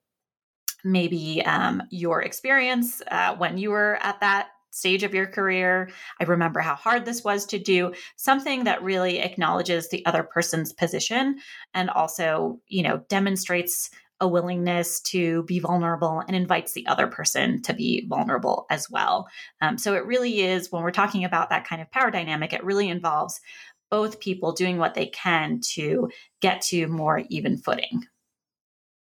maybe 0.83 1.43
um, 1.45 1.83
your 1.91 2.23
experience 2.23 3.03
uh, 3.11 3.37
when 3.37 3.59
you 3.59 3.71
were 3.71 3.99
at 4.01 4.21
that 4.21 4.49
stage 4.77 5.03
of 5.03 5.15
your 5.15 5.27
career. 5.27 5.89
I 6.21 6.25
remember 6.25 6.61
how 6.61 6.75
hard 6.75 7.05
this 7.05 7.25
was 7.25 7.47
to 7.47 7.59
do. 7.59 7.93
Something 8.17 8.65
that 8.65 8.83
really 8.83 9.21
acknowledges 9.21 9.89
the 9.89 10.05
other 10.05 10.23
person's 10.23 10.73
position 10.73 11.39
and 11.73 11.89
also, 11.89 12.61
you 12.69 12.83
know, 12.83 12.99
demonstrates 13.09 13.91
a 14.21 14.29
willingness 14.29 15.01
to 15.01 15.43
be 15.45 15.59
vulnerable 15.59 16.23
and 16.27 16.37
invites 16.37 16.73
the 16.73 16.87
other 16.87 17.07
person 17.07 17.61
to 17.63 17.75
be 17.75 18.07
vulnerable 18.09 18.67
as 18.71 18.91
well. 18.91 19.29
Um, 19.61 19.77
so 19.79 19.95
it 19.95 20.07
really 20.07 20.41
is, 20.41 20.73
when 20.73 20.83
we're 20.83 20.91
talking 20.91 21.25
about 21.25 21.51
that 21.51 21.67
kind 21.67 21.83
of 21.83 21.91
power 21.91 22.11
dynamic, 22.11 22.53
it 22.53 22.65
really 22.65 22.89
involves 22.89 23.41
both 23.91 24.21
people 24.21 24.53
doing 24.53 24.79
what 24.79 24.95
they 24.95 25.07
can 25.07 25.61
to 25.75 26.11
get 26.41 26.61
to 26.61 26.87
more 26.87 27.23
even 27.29 27.57
footing. 27.57 28.05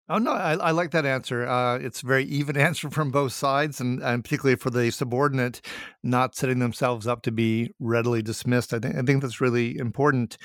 Oh 0.09 0.19
no, 0.19 0.33
I, 0.33 0.55
I 0.55 0.71
like 0.73 0.91
that 0.91 1.07
answer. 1.07 1.47
Uh, 1.47 1.79
it's 1.79 2.03
a 2.03 2.07
very 2.07 2.25
even 2.25 2.57
answer 2.69 2.91
from 2.91 3.11
both 3.11 3.33
sides, 3.33 3.81
and, 3.81 4.03
and 4.03 4.23
particularly 4.23 4.57
for 4.57 4.71
the 4.71 4.91
subordinate, 4.91 5.61
not 6.05 6.37
setting 6.37 6.59
themselves 6.59 7.07
up 7.07 7.23
to 7.23 7.33
be 7.33 7.73
readily 7.81 8.23
dismissed. 8.23 8.75
I 8.75 8.79
think 8.79 8.97
I 8.97 9.03
think 9.03 9.23
that's 9.23 9.41
really 9.41 9.77
important. 9.79 10.37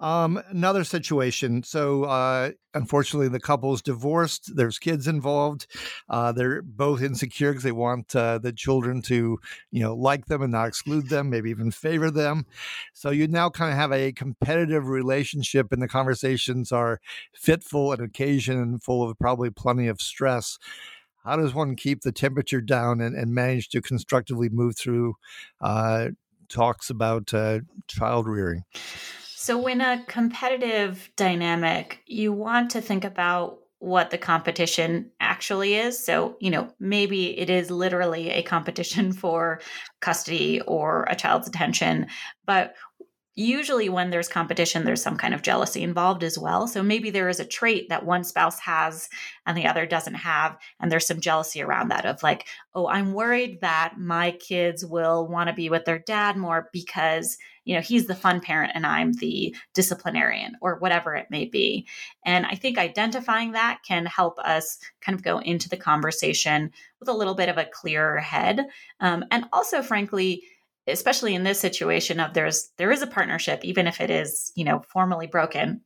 Um, 0.00 0.42
another 0.48 0.84
situation. 0.84 1.62
So, 1.62 2.04
uh, 2.04 2.52
unfortunately, 2.74 3.28
the 3.28 3.38
couple's 3.38 3.82
divorced. 3.82 4.56
There's 4.56 4.78
kids 4.78 5.06
involved. 5.06 5.66
Uh, 6.08 6.32
they're 6.32 6.62
both 6.62 7.02
insecure 7.02 7.52
because 7.52 7.62
they 7.62 7.72
want 7.72 8.16
uh, 8.16 8.38
the 8.38 8.52
children 8.52 9.02
to, 9.02 9.38
you 9.70 9.82
know, 9.82 9.94
like 9.94 10.26
them 10.26 10.42
and 10.42 10.52
not 10.52 10.68
exclude 10.68 11.08
them, 11.10 11.30
maybe 11.30 11.50
even 11.50 11.70
favor 11.70 12.10
them. 12.10 12.46
So 12.94 13.10
you 13.10 13.28
now 13.28 13.50
kind 13.50 13.70
of 13.70 13.76
have 13.76 13.92
a 13.92 14.12
competitive 14.12 14.88
relationship, 14.88 15.72
and 15.72 15.82
the 15.82 15.88
conversations 15.88 16.72
are 16.72 17.00
fitful 17.34 17.92
and 17.92 18.02
occasion 18.02 18.58
and 18.58 18.82
full 18.82 19.08
of 19.08 19.18
probably 19.18 19.50
plenty 19.50 19.88
of 19.88 20.00
stress. 20.00 20.58
How 21.24 21.36
does 21.36 21.54
one 21.54 21.76
keep 21.76 22.02
the 22.02 22.12
temperature 22.12 22.60
down 22.60 23.00
and, 23.00 23.16
and 23.16 23.34
manage 23.34 23.68
to 23.70 23.80
constructively 23.80 24.48
move 24.48 24.76
through 24.76 25.14
uh, 25.60 26.08
talks 26.48 26.90
about 26.90 27.32
uh, 27.32 27.60
child 27.86 28.26
rearing? 28.26 28.64
So, 29.34 29.66
in 29.66 29.80
a 29.80 30.04
competitive 30.06 31.10
dynamic, 31.16 32.00
you 32.06 32.32
want 32.32 32.70
to 32.72 32.80
think 32.80 33.04
about 33.04 33.58
what 33.82 34.10
the 34.10 34.18
competition 34.18 35.10
actually 35.18 35.74
is. 35.74 35.98
So, 35.98 36.36
you 36.38 36.50
know, 36.50 36.72
maybe 36.78 37.36
it 37.36 37.50
is 37.50 37.68
literally 37.68 38.30
a 38.30 38.42
competition 38.42 39.12
for 39.12 39.60
custody 40.00 40.60
or 40.60 41.04
a 41.10 41.16
child's 41.16 41.48
attention, 41.48 42.06
but 42.46 42.74
usually 43.34 43.88
when 43.88 44.10
there's 44.10 44.28
competition 44.28 44.84
there's 44.84 45.02
some 45.02 45.16
kind 45.16 45.32
of 45.32 45.42
jealousy 45.42 45.82
involved 45.82 46.22
as 46.22 46.38
well. 46.38 46.66
So 46.66 46.82
maybe 46.82 47.10
there 47.10 47.28
is 47.28 47.40
a 47.40 47.44
trait 47.44 47.88
that 47.88 48.04
one 48.04 48.24
spouse 48.24 48.58
has 48.60 49.08
and 49.46 49.56
the 49.56 49.66
other 49.66 49.86
doesn't 49.86 50.14
have 50.14 50.56
and 50.80 50.90
there's 50.90 51.06
some 51.06 51.20
jealousy 51.20 51.62
around 51.62 51.88
that 51.88 52.06
of 52.06 52.22
like 52.22 52.46
oh 52.74 52.86
i'm 52.86 53.12
worried 53.12 53.60
that 53.60 53.94
my 53.98 54.32
kids 54.32 54.84
will 54.84 55.26
want 55.26 55.48
to 55.48 55.54
be 55.54 55.68
with 55.68 55.84
their 55.84 55.98
dad 55.98 56.36
more 56.36 56.68
because 56.72 57.38
you 57.64 57.74
know 57.74 57.80
he's 57.80 58.06
the 58.06 58.14
fun 58.14 58.40
parent 58.40 58.72
and 58.74 58.86
i'm 58.86 59.12
the 59.14 59.54
disciplinarian 59.74 60.56
or 60.60 60.78
whatever 60.78 61.14
it 61.14 61.26
may 61.30 61.44
be. 61.44 61.86
And 62.24 62.46
i 62.46 62.54
think 62.54 62.78
identifying 62.78 63.52
that 63.52 63.80
can 63.86 64.06
help 64.06 64.38
us 64.38 64.78
kind 65.00 65.16
of 65.16 65.24
go 65.24 65.38
into 65.38 65.68
the 65.68 65.76
conversation 65.76 66.70
with 67.00 67.08
a 67.08 67.14
little 67.14 67.34
bit 67.34 67.48
of 67.48 67.58
a 67.58 67.64
clearer 67.64 68.18
head. 68.18 68.66
Um, 69.00 69.24
and 69.30 69.46
also 69.52 69.82
frankly 69.82 70.44
especially 70.86 71.34
in 71.34 71.44
this 71.44 71.60
situation 71.60 72.18
of 72.18 72.34
there's 72.34 72.70
there 72.76 72.90
is 72.90 73.02
a 73.02 73.06
partnership 73.06 73.64
even 73.64 73.86
if 73.86 74.00
it 74.00 74.10
is 74.10 74.52
you 74.56 74.64
know 74.64 74.82
formally 74.92 75.26
broken 75.26 75.80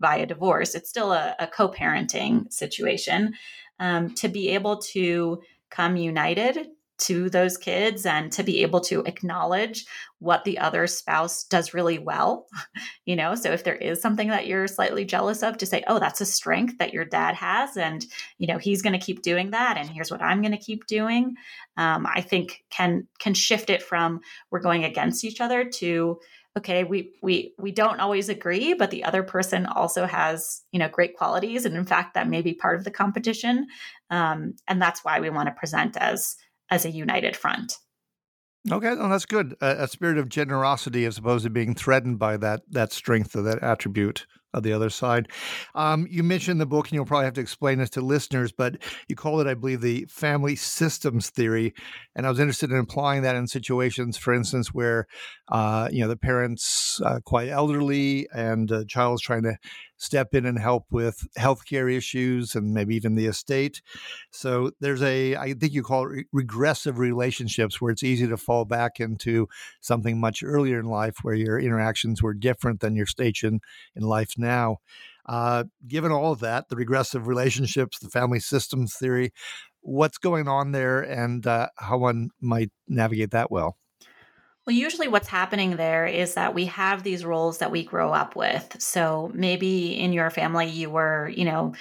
via 0.00 0.26
divorce 0.26 0.74
it's 0.74 0.88
still 0.88 1.12
a, 1.12 1.34
a 1.38 1.46
co-parenting 1.46 2.52
situation 2.52 3.34
um, 3.80 4.14
to 4.14 4.28
be 4.28 4.50
able 4.50 4.78
to 4.78 5.40
come 5.70 5.96
united 5.96 6.68
to 6.98 7.28
those 7.30 7.56
kids 7.56 8.06
and 8.06 8.32
to 8.32 8.42
be 8.42 8.62
able 8.62 8.80
to 8.80 9.02
acknowledge 9.04 9.84
what 10.18 10.44
the 10.44 10.58
other 10.58 10.86
spouse 10.86 11.44
does 11.44 11.74
really 11.74 11.98
well 11.98 12.46
you 13.04 13.16
know? 13.16 13.34
So 13.34 13.52
if 13.52 13.64
there 13.64 13.76
is 13.76 14.00
something 14.00 14.28
that 14.28 14.46
you're 14.46 14.66
slightly 14.66 15.04
jealous 15.04 15.42
of 15.42 15.58
to 15.58 15.66
say 15.66 15.84
oh 15.86 15.98
that's 15.98 16.20
a 16.20 16.26
strength 16.26 16.78
that 16.78 16.92
your 16.92 17.04
dad 17.04 17.34
has 17.34 17.76
and 17.76 18.04
you 18.38 18.46
know 18.46 18.58
he's 18.58 18.82
going 18.82 18.98
to 18.98 19.04
keep 19.04 19.22
doing 19.22 19.50
that 19.50 19.76
and 19.76 19.88
here's 19.88 20.10
what 20.10 20.22
i'm 20.22 20.42
going 20.42 20.52
to 20.52 20.58
keep 20.58 20.86
doing 20.86 21.34
um, 21.76 22.06
i 22.06 22.20
think 22.20 22.64
can 22.70 23.06
can 23.18 23.34
shift 23.34 23.70
it 23.70 23.82
from 23.82 24.20
we're 24.50 24.60
going 24.60 24.84
against 24.84 25.24
each 25.24 25.40
other 25.40 25.64
to 25.64 26.18
okay 26.56 26.84
we 26.84 27.12
we 27.22 27.54
we 27.58 27.70
don't 27.70 28.00
always 28.00 28.28
agree 28.28 28.74
but 28.74 28.90
the 28.90 29.04
other 29.04 29.22
person 29.22 29.66
also 29.66 30.06
has 30.06 30.62
you 30.72 30.78
know 30.78 30.88
great 30.88 31.16
qualities 31.16 31.64
and 31.64 31.76
in 31.76 31.84
fact 31.84 32.14
that 32.14 32.28
may 32.28 32.42
be 32.42 32.54
part 32.54 32.76
of 32.76 32.84
the 32.84 32.90
competition 32.90 33.66
um, 34.10 34.54
and 34.68 34.80
that's 34.80 35.04
why 35.04 35.20
we 35.20 35.30
want 35.30 35.48
to 35.48 35.54
present 35.54 35.96
as 35.96 36.36
as 36.70 36.84
a 36.84 36.90
united 36.90 37.36
front. 37.36 37.74
Okay, 38.70 38.94
well, 38.96 39.08
that's 39.08 39.26
good. 39.26 39.54
A, 39.60 39.84
a, 39.84 39.88
spirit 39.88 40.18
of 40.18 40.28
generosity 40.28 41.04
as 41.04 41.18
opposed 41.18 41.44
to 41.44 41.50
being 41.50 41.74
threatened 41.74 42.18
by 42.18 42.36
that 42.38 42.62
that 42.70 42.92
strength 42.92 43.36
or 43.36 43.42
that 43.42 43.62
attribute 43.62 44.26
of 44.56 44.62
the 44.62 44.72
other 44.72 44.90
side. 44.90 45.28
Um, 45.74 46.06
you 46.10 46.22
mentioned 46.22 46.60
the 46.60 46.66
book, 46.66 46.86
and 46.88 46.94
you'll 46.94 47.04
probably 47.04 47.26
have 47.26 47.34
to 47.34 47.40
explain 47.40 47.78
this 47.78 47.90
to 47.90 48.00
listeners, 48.00 48.52
but 48.52 48.78
you 49.08 49.14
call 49.14 49.40
it, 49.40 49.46
I 49.46 49.54
believe, 49.54 49.80
the 49.80 50.06
family 50.06 50.56
systems 50.56 51.30
theory. 51.30 51.74
And 52.14 52.26
I 52.26 52.30
was 52.30 52.40
interested 52.40 52.70
in 52.70 52.78
applying 52.78 53.22
that 53.22 53.36
in 53.36 53.46
situations, 53.46 54.16
for 54.16 54.34
instance, 54.34 54.72
where 54.72 55.06
uh, 55.48 55.88
you 55.92 56.00
know 56.00 56.08
the 56.08 56.16
parents 56.16 57.00
uh, 57.04 57.20
quite 57.24 57.48
elderly 57.48 58.26
and 58.34 58.70
a 58.70 58.84
child's 58.84 59.22
trying 59.22 59.42
to 59.42 59.56
step 59.98 60.34
in 60.34 60.44
and 60.44 60.58
help 60.58 60.84
with 60.90 61.26
healthcare 61.38 61.92
issues 61.92 62.54
and 62.54 62.74
maybe 62.74 62.94
even 62.94 63.14
the 63.14 63.26
estate. 63.26 63.80
So 64.30 64.72
there's 64.80 65.02
a, 65.02 65.36
I 65.36 65.54
think 65.54 65.72
you 65.72 65.82
call 65.82 66.04
it 66.04 66.08
re- 66.08 66.24
regressive 66.32 66.98
relationships 66.98 67.80
where 67.80 67.92
it's 67.92 68.02
easy 68.02 68.26
to 68.28 68.36
fall 68.36 68.64
back 68.64 69.00
into 69.00 69.48
something 69.80 70.20
much 70.20 70.42
earlier 70.42 70.78
in 70.78 70.86
life 70.86 71.16
where 71.22 71.34
your 71.34 71.58
interactions 71.58 72.22
were 72.22 72.34
different 72.34 72.80
than 72.80 72.96
your 72.96 73.06
station 73.06 73.60
in 73.94 74.02
life 74.02 74.32
now. 74.36 74.45
Uh, 75.26 75.64
given 75.88 76.12
all 76.12 76.32
of 76.32 76.40
that, 76.40 76.68
the 76.68 76.76
regressive 76.76 77.26
relationships, 77.26 77.98
the 77.98 78.08
family 78.08 78.38
systems 78.38 78.94
theory, 78.94 79.32
what's 79.80 80.18
going 80.18 80.48
on 80.48 80.72
there 80.72 81.00
and 81.00 81.46
uh, 81.46 81.68
how 81.76 81.98
one 81.98 82.30
might 82.40 82.70
navigate 82.88 83.32
that 83.32 83.50
well? 83.50 83.76
Well, 84.66 84.74
usually 84.74 85.06
what's 85.06 85.28
happening 85.28 85.76
there 85.76 86.06
is 86.06 86.34
that 86.34 86.54
we 86.54 86.66
have 86.66 87.04
these 87.04 87.24
roles 87.24 87.58
that 87.58 87.70
we 87.70 87.84
grow 87.84 88.12
up 88.12 88.34
with. 88.34 88.76
So 88.80 89.30
maybe 89.32 89.98
in 89.98 90.12
your 90.12 90.28
family, 90.30 90.66
you 90.66 90.90
were, 90.90 91.28
you 91.28 91.44
know, 91.44 91.74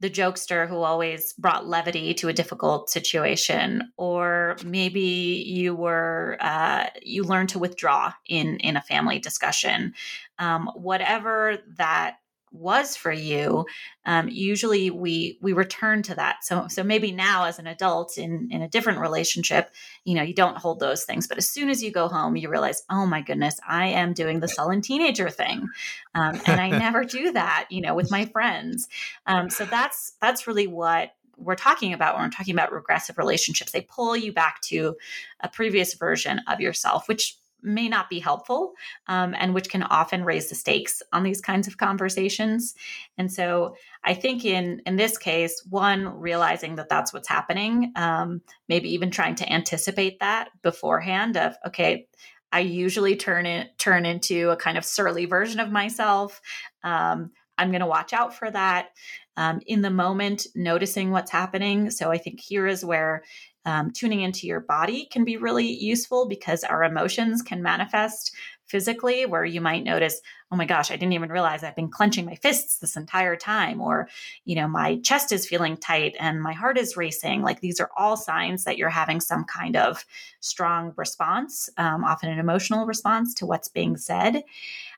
the 0.00 0.10
jokester 0.10 0.68
who 0.68 0.76
always 0.76 1.32
brought 1.32 1.66
levity 1.66 2.14
to 2.14 2.28
a 2.28 2.32
difficult 2.32 2.88
situation 2.88 3.90
or 3.96 4.56
maybe 4.64 5.00
you 5.00 5.74
were 5.74 6.36
uh, 6.40 6.86
you 7.02 7.24
learned 7.24 7.48
to 7.48 7.58
withdraw 7.58 8.12
in 8.28 8.58
in 8.58 8.76
a 8.76 8.82
family 8.82 9.18
discussion 9.18 9.92
um, 10.38 10.70
whatever 10.74 11.58
that 11.76 12.16
was 12.50 12.96
for 12.96 13.12
you 13.12 13.66
um, 14.06 14.28
usually 14.28 14.90
we 14.90 15.38
we 15.42 15.52
return 15.52 16.02
to 16.02 16.14
that. 16.14 16.44
So 16.44 16.66
so 16.68 16.82
maybe 16.82 17.12
now 17.12 17.44
as 17.44 17.58
an 17.58 17.66
adult 17.66 18.16
in 18.16 18.48
in 18.50 18.62
a 18.62 18.68
different 18.68 19.00
relationship 19.00 19.70
you 20.04 20.14
know 20.14 20.22
you 20.22 20.34
don't 20.34 20.56
hold 20.56 20.80
those 20.80 21.04
things 21.04 21.26
but 21.26 21.38
as 21.38 21.48
soon 21.48 21.68
as 21.68 21.82
you 21.82 21.90
go 21.90 22.08
home 22.08 22.36
you 22.36 22.48
realize 22.48 22.82
oh 22.90 23.06
my 23.06 23.20
goodness 23.20 23.60
i 23.68 23.88
am 23.88 24.12
doing 24.12 24.40
the 24.40 24.48
sullen 24.48 24.80
teenager 24.80 25.28
thing 25.28 25.68
um, 26.14 26.40
and 26.46 26.60
i 26.60 26.68
never 26.78 27.04
do 27.04 27.32
that 27.32 27.66
you 27.70 27.80
know 27.80 27.94
with 27.94 28.10
my 28.10 28.24
friends. 28.26 28.88
Um, 29.26 29.50
so 29.50 29.64
that's 29.64 30.14
that's 30.20 30.46
really 30.46 30.66
what 30.66 31.12
we're 31.36 31.54
talking 31.54 31.92
about 31.92 32.14
when 32.14 32.24
we're 32.24 32.30
talking 32.30 32.54
about 32.54 32.72
regressive 32.72 33.16
relationships. 33.16 33.70
They 33.70 33.82
pull 33.82 34.16
you 34.16 34.32
back 34.32 34.60
to 34.62 34.96
a 35.40 35.48
previous 35.48 35.94
version 35.94 36.40
of 36.48 36.60
yourself 36.60 37.08
which 37.08 37.36
may 37.62 37.88
not 37.88 38.08
be 38.08 38.18
helpful 38.18 38.72
um, 39.06 39.34
and 39.38 39.54
which 39.54 39.68
can 39.68 39.82
often 39.82 40.24
raise 40.24 40.48
the 40.48 40.54
stakes 40.54 41.02
on 41.12 41.22
these 41.22 41.40
kinds 41.40 41.66
of 41.66 41.76
conversations. 41.76 42.74
And 43.16 43.32
so 43.32 43.74
i 44.04 44.14
think 44.14 44.44
in 44.44 44.80
in 44.86 44.96
this 44.96 45.18
case 45.18 45.64
one 45.68 46.06
realizing 46.20 46.76
that 46.76 46.88
that's 46.88 47.12
what's 47.12 47.28
happening 47.28 47.92
um, 47.96 48.40
maybe 48.68 48.92
even 48.92 49.10
trying 49.10 49.34
to 49.34 49.52
anticipate 49.52 50.20
that 50.20 50.48
beforehand 50.62 51.36
of 51.36 51.54
okay 51.66 52.06
i 52.52 52.60
usually 52.60 53.16
turn 53.16 53.46
it 53.46 53.76
turn 53.78 54.04
into 54.06 54.50
a 54.50 54.56
kind 54.56 54.78
of 54.78 54.84
surly 54.84 55.26
version 55.26 55.60
of 55.60 55.70
myself 55.70 56.40
um, 56.84 57.30
i'm 57.56 57.70
going 57.70 57.80
to 57.80 57.86
watch 57.86 58.12
out 58.12 58.34
for 58.34 58.50
that 58.50 58.90
um, 59.36 59.60
in 59.66 59.82
the 59.82 59.90
moment 59.90 60.48
noticing 60.56 61.12
what's 61.12 61.30
happening. 61.30 61.90
So 61.90 62.10
i 62.10 62.18
think 62.18 62.40
here 62.40 62.66
is 62.66 62.84
where 62.84 63.22
um, 63.64 63.90
tuning 63.90 64.20
into 64.20 64.46
your 64.46 64.60
body 64.60 65.06
can 65.06 65.24
be 65.24 65.36
really 65.36 65.66
useful 65.66 66.26
because 66.26 66.64
our 66.64 66.84
emotions 66.84 67.42
can 67.42 67.62
manifest 67.62 68.34
physically 68.66 69.24
where 69.24 69.44
you 69.44 69.62
might 69.62 69.82
notice 69.82 70.20
oh 70.52 70.56
my 70.56 70.66
gosh 70.66 70.90
i 70.90 70.94
didn't 70.94 71.14
even 71.14 71.30
realize 71.30 71.64
i've 71.64 71.74
been 71.74 71.90
clenching 71.90 72.26
my 72.26 72.34
fists 72.34 72.78
this 72.78 72.96
entire 72.96 73.34
time 73.34 73.80
or 73.80 74.06
you 74.44 74.54
know 74.54 74.68
my 74.68 74.98
chest 75.00 75.32
is 75.32 75.46
feeling 75.46 75.76
tight 75.76 76.14
and 76.20 76.42
my 76.42 76.52
heart 76.52 76.78
is 76.78 76.96
racing. 76.96 77.42
Like 77.42 77.60
these 77.60 77.80
are 77.80 77.90
all 77.96 78.16
signs 78.16 78.64
that 78.64 78.78
you're 78.78 78.88
having 78.88 79.20
some 79.20 79.44
kind 79.44 79.76
of 79.76 80.04
strong 80.40 80.92
response 80.96 81.68
um, 81.76 82.04
often 82.04 82.30
an 82.30 82.38
emotional 82.38 82.86
response 82.86 83.34
to 83.34 83.46
what's 83.46 83.68
being 83.68 83.96
said. 83.96 84.42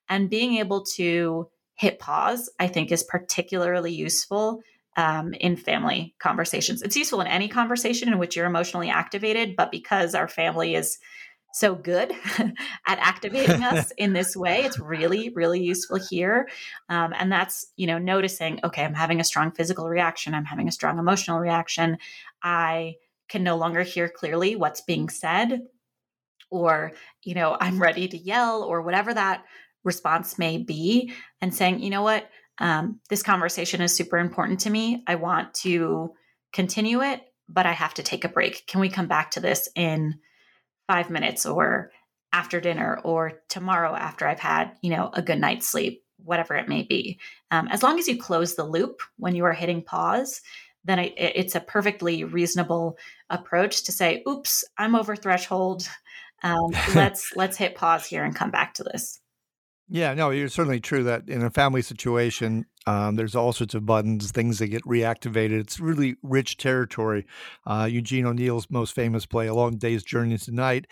And 0.08 0.28
being 0.28 0.56
able 0.56 0.84
to 0.96 1.48
hit 1.74 1.98
pause 1.98 2.50
i 2.58 2.66
think 2.66 2.92
is 2.92 3.02
particularly 3.02 3.90
useful 3.90 4.60
um, 4.96 5.34
in 5.34 5.56
family 5.56 6.14
conversations. 6.18 6.82
It's 6.82 6.96
useful 6.96 7.20
in 7.20 7.26
any 7.26 7.48
conversation 7.48 8.12
in 8.12 8.18
which 8.18 8.36
you're 8.36 8.46
emotionally 8.46 8.90
activated, 8.90 9.56
but 9.56 9.70
because 9.70 10.14
our 10.14 10.28
family 10.28 10.74
is 10.74 10.98
so 11.52 11.74
good 11.74 12.12
at 12.86 12.98
activating 12.98 13.64
us 13.64 13.92
in 13.98 14.12
this 14.12 14.36
way. 14.36 14.62
It's 14.62 14.78
really, 14.78 15.30
really 15.30 15.60
useful 15.60 15.98
here. 16.10 16.48
Um, 16.88 17.12
and 17.16 17.30
that's, 17.30 17.66
you 17.76 17.86
know, 17.86 17.98
noticing, 17.98 18.60
okay, 18.64 18.84
I'm 18.84 18.94
having 18.94 19.20
a 19.20 19.24
strong 19.24 19.52
physical 19.52 19.88
reaction, 19.88 20.34
I'm 20.34 20.44
having 20.44 20.68
a 20.68 20.72
strong 20.72 20.98
emotional 20.98 21.40
reaction. 21.40 21.98
I 22.42 22.94
can 23.28 23.42
no 23.42 23.56
longer 23.56 23.82
hear 23.82 24.08
clearly 24.08 24.56
what's 24.56 24.80
being 24.80 25.08
said, 25.08 25.62
or, 26.50 26.92
you 27.22 27.34
know, 27.34 27.56
I'm 27.60 27.80
ready 27.80 28.08
to 28.08 28.18
yell, 28.18 28.62
or 28.62 28.82
whatever 28.82 29.14
that 29.14 29.44
response 29.84 30.38
may 30.38 30.58
be, 30.58 31.12
and 31.40 31.54
saying, 31.54 31.80
you 31.80 31.90
know 31.90 32.02
what, 32.02 32.28
um, 32.60 33.00
this 33.08 33.22
conversation 33.22 33.80
is 33.80 33.94
super 33.94 34.18
important 34.18 34.60
to 34.60 34.70
me. 34.70 35.02
I 35.06 35.16
want 35.16 35.54
to 35.54 36.12
continue 36.52 37.02
it, 37.02 37.22
but 37.48 37.66
I 37.66 37.72
have 37.72 37.94
to 37.94 38.02
take 38.02 38.24
a 38.24 38.28
break. 38.28 38.66
Can 38.66 38.80
we 38.80 38.88
come 38.88 39.08
back 39.08 39.32
to 39.32 39.40
this 39.40 39.68
in 39.74 40.20
five 40.86 41.10
minutes 41.10 41.46
or 41.46 41.90
after 42.32 42.60
dinner 42.60 43.00
or 43.02 43.40
tomorrow 43.48 43.94
after 43.94 44.26
I've 44.26 44.40
had, 44.40 44.72
you 44.82 44.90
know, 44.90 45.10
a 45.12 45.22
good 45.22 45.40
night's 45.40 45.68
sleep, 45.68 46.04
whatever 46.24 46.54
it 46.54 46.68
may 46.68 46.82
be. 46.82 47.18
Um, 47.50 47.68
as 47.68 47.82
long 47.82 47.98
as 47.98 48.06
you 48.06 48.18
close 48.18 48.54
the 48.54 48.64
loop 48.64 49.00
when 49.16 49.34
you 49.34 49.44
are 49.44 49.52
hitting 49.52 49.82
pause, 49.82 50.40
then 50.84 50.98
it, 50.98 51.14
it's 51.16 51.54
a 51.54 51.60
perfectly 51.60 52.24
reasonable 52.24 52.98
approach 53.28 53.84
to 53.84 53.92
say, 53.92 54.22
"Oops, 54.28 54.64
I'm 54.78 54.94
over 54.94 55.14
threshold. 55.16 55.88
Um, 56.42 56.70
let's 56.94 57.36
let's 57.36 57.56
hit 57.56 57.74
pause 57.74 58.06
here 58.06 58.24
and 58.24 58.34
come 58.34 58.50
back 58.50 58.74
to 58.74 58.84
this." 58.84 59.19
Yeah, 59.92 60.14
no, 60.14 60.30
you're 60.30 60.48
certainly 60.48 60.78
true 60.78 61.02
that 61.04 61.28
in 61.28 61.42
a 61.42 61.50
family 61.50 61.82
situation, 61.82 62.64
um, 62.86 63.16
there's 63.16 63.34
all 63.34 63.52
sorts 63.52 63.74
of 63.74 63.84
buttons, 63.84 64.30
things 64.30 64.60
that 64.60 64.68
get 64.68 64.84
reactivated. 64.84 65.58
It's 65.58 65.80
really 65.80 66.14
rich 66.22 66.56
territory. 66.58 67.26
Uh, 67.66 67.88
Eugene 67.90 68.24
O'Neill's 68.24 68.68
most 68.70 68.94
famous 68.94 69.26
play, 69.26 69.48
A 69.48 69.54
Long 69.54 69.78
Day's 69.78 70.04
Journey 70.04 70.38
to 70.38 70.52
Night, 70.52 70.86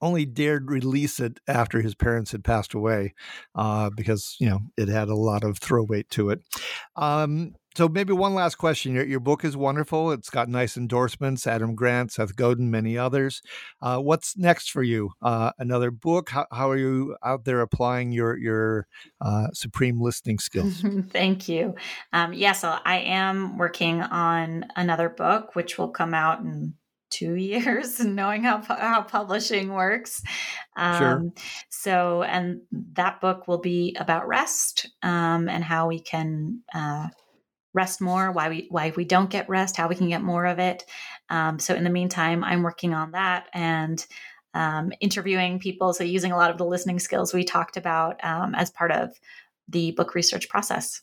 only 0.00 0.24
dared 0.24 0.70
release 0.70 1.20
it 1.20 1.40
after 1.46 1.82
his 1.82 1.94
parents 1.94 2.32
had 2.32 2.42
passed 2.42 2.72
away 2.72 3.12
uh, 3.54 3.90
because, 3.94 4.34
you 4.40 4.48
know, 4.48 4.60
it 4.78 4.88
had 4.88 5.08
a 5.08 5.14
lot 5.14 5.44
of 5.44 5.58
throw 5.58 5.82
weight 5.82 6.08
to 6.10 6.30
it. 6.30 6.40
Um, 6.96 7.54
so 7.78 7.88
maybe 7.88 8.12
one 8.12 8.34
last 8.34 8.56
question. 8.56 8.92
Your, 8.92 9.06
your 9.06 9.20
book 9.20 9.44
is 9.44 9.56
wonderful. 9.56 10.10
It's 10.10 10.30
got 10.30 10.48
nice 10.48 10.76
endorsements. 10.76 11.46
Adam 11.46 11.76
Grant, 11.76 12.10
Seth 12.10 12.34
Godin, 12.34 12.72
many 12.72 12.98
others. 12.98 13.40
Uh, 13.80 13.98
what's 13.98 14.36
next 14.36 14.72
for 14.72 14.82
you? 14.82 15.12
Uh, 15.22 15.52
another 15.60 15.92
book? 15.92 16.28
How, 16.28 16.46
how, 16.50 16.70
are 16.70 16.76
you 16.76 17.16
out 17.24 17.44
there 17.44 17.60
applying 17.60 18.10
your 18.10 18.36
your 18.36 18.88
uh, 19.20 19.46
supreme 19.52 20.00
listening 20.00 20.38
skills? 20.40 20.84
Thank 21.10 21.48
you. 21.48 21.76
Um, 22.12 22.32
yeah, 22.32 22.50
so 22.50 22.76
I 22.84 22.98
am 22.98 23.56
working 23.58 24.02
on 24.02 24.64
another 24.74 25.08
book, 25.08 25.54
which 25.54 25.78
will 25.78 25.90
come 25.90 26.14
out 26.14 26.40
in 26.40 26.74
two 27.10 27.34
years 27.36 28.00
knowing 28.00 28.42
how 28.42 28.60
how 28.60 29.02
publishing 29.02 29.72
works 29.72 30.20
um, 30.76 30.98
sure. 30.98 31.32
so 31.70 32.22
and 32.24 32.60
that 32.94 33.20
book 33.20 33.46
will 33.46 33.60
be 33.60 33.96
about 34.00 34.26
rest 34.26 34.90
um, 35.04 35.48
and 35.48 35.62
how 35.62 35.86
we 35.88 36.00
can 36.00 36.60
uh, 36.74 37.06
rest 37.74 38.00
more, 38.00 38.32
why 38.32 38.48
we 38.48 38.66
why 38.70 38.92
we 38.96 39.04
don't 39.04 39.30
get 39.30 39.48
rest, 39.48 39.76
how 39.76 39.88
we 39.88 39.94
can 39.94 40.08
get 40.08 40.22
more 40.22 40.46
of 40.46 40.58
it. 40.58 40.84
Um, 41.28 41.58
so 41.58 41.74
in 41.74 41.84
the 41.84 41.90
meantime, 41.90 42.42
I'm 42.42 42.62
working 42.62 42.94
on 42.94 43.12
that 43.12 43.48
and 43.52 44.04
um, 44.54 44.92
interviewing 45.00 45.58
people. 45.58 45.92
So 45.92 46.04
using 46.04 46.32
a 46.32 46.36
lot 46.36 46.50
of 46.50 46.58
the 46.58 46.64
listening 46.64 46.98
skills 46.98 47.34
we 47.34 47.44
talked 47.44 47.76
about 47.76 48.22
um, 48.24 48.54
as 48.54 48.70
part 48.70 48.92
of 48.92 49.10
the 49.68 49.92
book 49.92 50.14
research 50.14 50.48
process. 50.48 51.02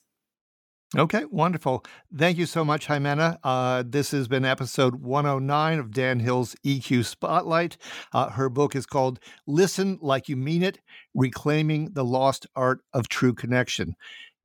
Okay, 0.96 1.26
wonderful. 1.26 1.84
Thank 2.16 2.38
you 2.38 2.46
so 2.46 2.64
much, 2.64 2.88
Jimena. 2.88 3.38
Uh, 3.44 3.84
this 3.86 4.12
has 4.12 4.28
been 4.28 4.46
episode 4.46 4.96
109 4.96 5.80
of 5.80 5.92
Dan 5.92 6.20
Hill's 6.20 6.56
EQ 6.66 7.06
Spotlight. 7.06 7.76
Uh, 8.14 8.30
her 8.30 8.50
book 8.50 8.76
is 8.76 8.86
called 8.86 9.20
Listen 9.46 9.98
Like 10.02 10.30
You 10.30 10.38
Mean 10.38 10.64
It 10.64 10.80
Reclaiming 11.14 11.90
the 11.94 12.06
Lost 12.06 12.48
Art 12.56 12.80
of 12.94 13.10
True 13.10 13.34
Connection. 13.34 13.96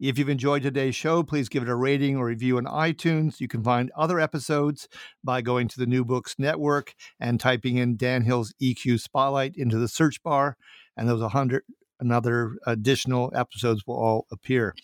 If 0.00 0.18
you've 0.18 0.30
enjoyed 0.30 0.62
today's 0.62 0.96
show, 0.96 1.22
please 1.22 1.50
give 1.50 1.62
it 1.62 1.68
a 1.68 1.74
rating 1.74 2.16
or 2.16 2.24
review 2.24 2.56
on 2.56 2.64
iTunes. 2.64 3.38
You 3.38 3.48
can 3.48 3.62
find 3.62 3.90
other 3.94 4.18
episodes 4.18 4.88
by 5.22 5.42
going 5.42 5.68
to 5.68 5.78
the 5.78 5.84
New 5.84 6.06
Books 6.06 6.36
Network 6.38 6.94
and 7.20 7.38
typing 7.38 7.76
in 7.76 7.98
Dan 7.98 8.22
Hill's 8.22 8.54
EQ 8.62 8.98
Spotlight 9.00 9.56
into 9.56 9.76
the 9.76 9.88
search 9.88 10.22
bar, 10.22 10.56
and 10.96 11.06
those 11.06 11.20
100 11.20 11.64
another 12.00 12.56
additional 12.66 13.30
episodes 13.34 13.86
will 13.86 13.96
all 13.96 14.26
appear. 14.32 14.74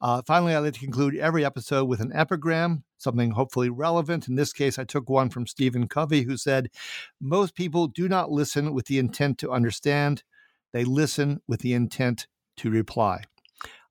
Uh, 0.00 0.22
finally, 0.26 0.54
I 0.54 0.58
like 0.60 0.72
to 0.72 0.80
conclude 0.80 1.16
every 1.16 1.44
episode 1.44 1.84
with 1.84 2.00
an 2.00 2.10
epigram, 2.14 2.84
something 2.96 3.32
hopefully 3.32 3.68
relevant. 3.68 4.26
In 4.26 4.36
this 4.36 4.54
case, 4.54 4.78
I 4.78 4.84
took 4.84 5.10
one 5.10 5.28
from 5.28 5.46
Stephen 5.46 5.86
Covey, 5.86 6.22
who 6.22 6.38
said, 6.38 6.70
Most 7.20 7.54
people 7.54 7.88
do 7.88 8.08
not 8.08 8.30
listen 8.30 8.72
with 8.72 8.86
the 8.86 8.98
intent 8.98 9.36
to 9.40 9.50
understand, 9.50 10.22
they 10.72 10.84
listen 10.84 11.42
with 11.46 11.60
the 11.60 11.74
intent 11.74 12.26
to 12.56 12.70
reply. 12.70 13.24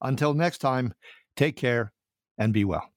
Until 0.02 0.34
next 0.34 0.60
time, 0.60 0.94
take 1.36 1.56
care 1.56 1.94
and 2.38 2.54
be 2.54 2.66
well. 2.66 2.90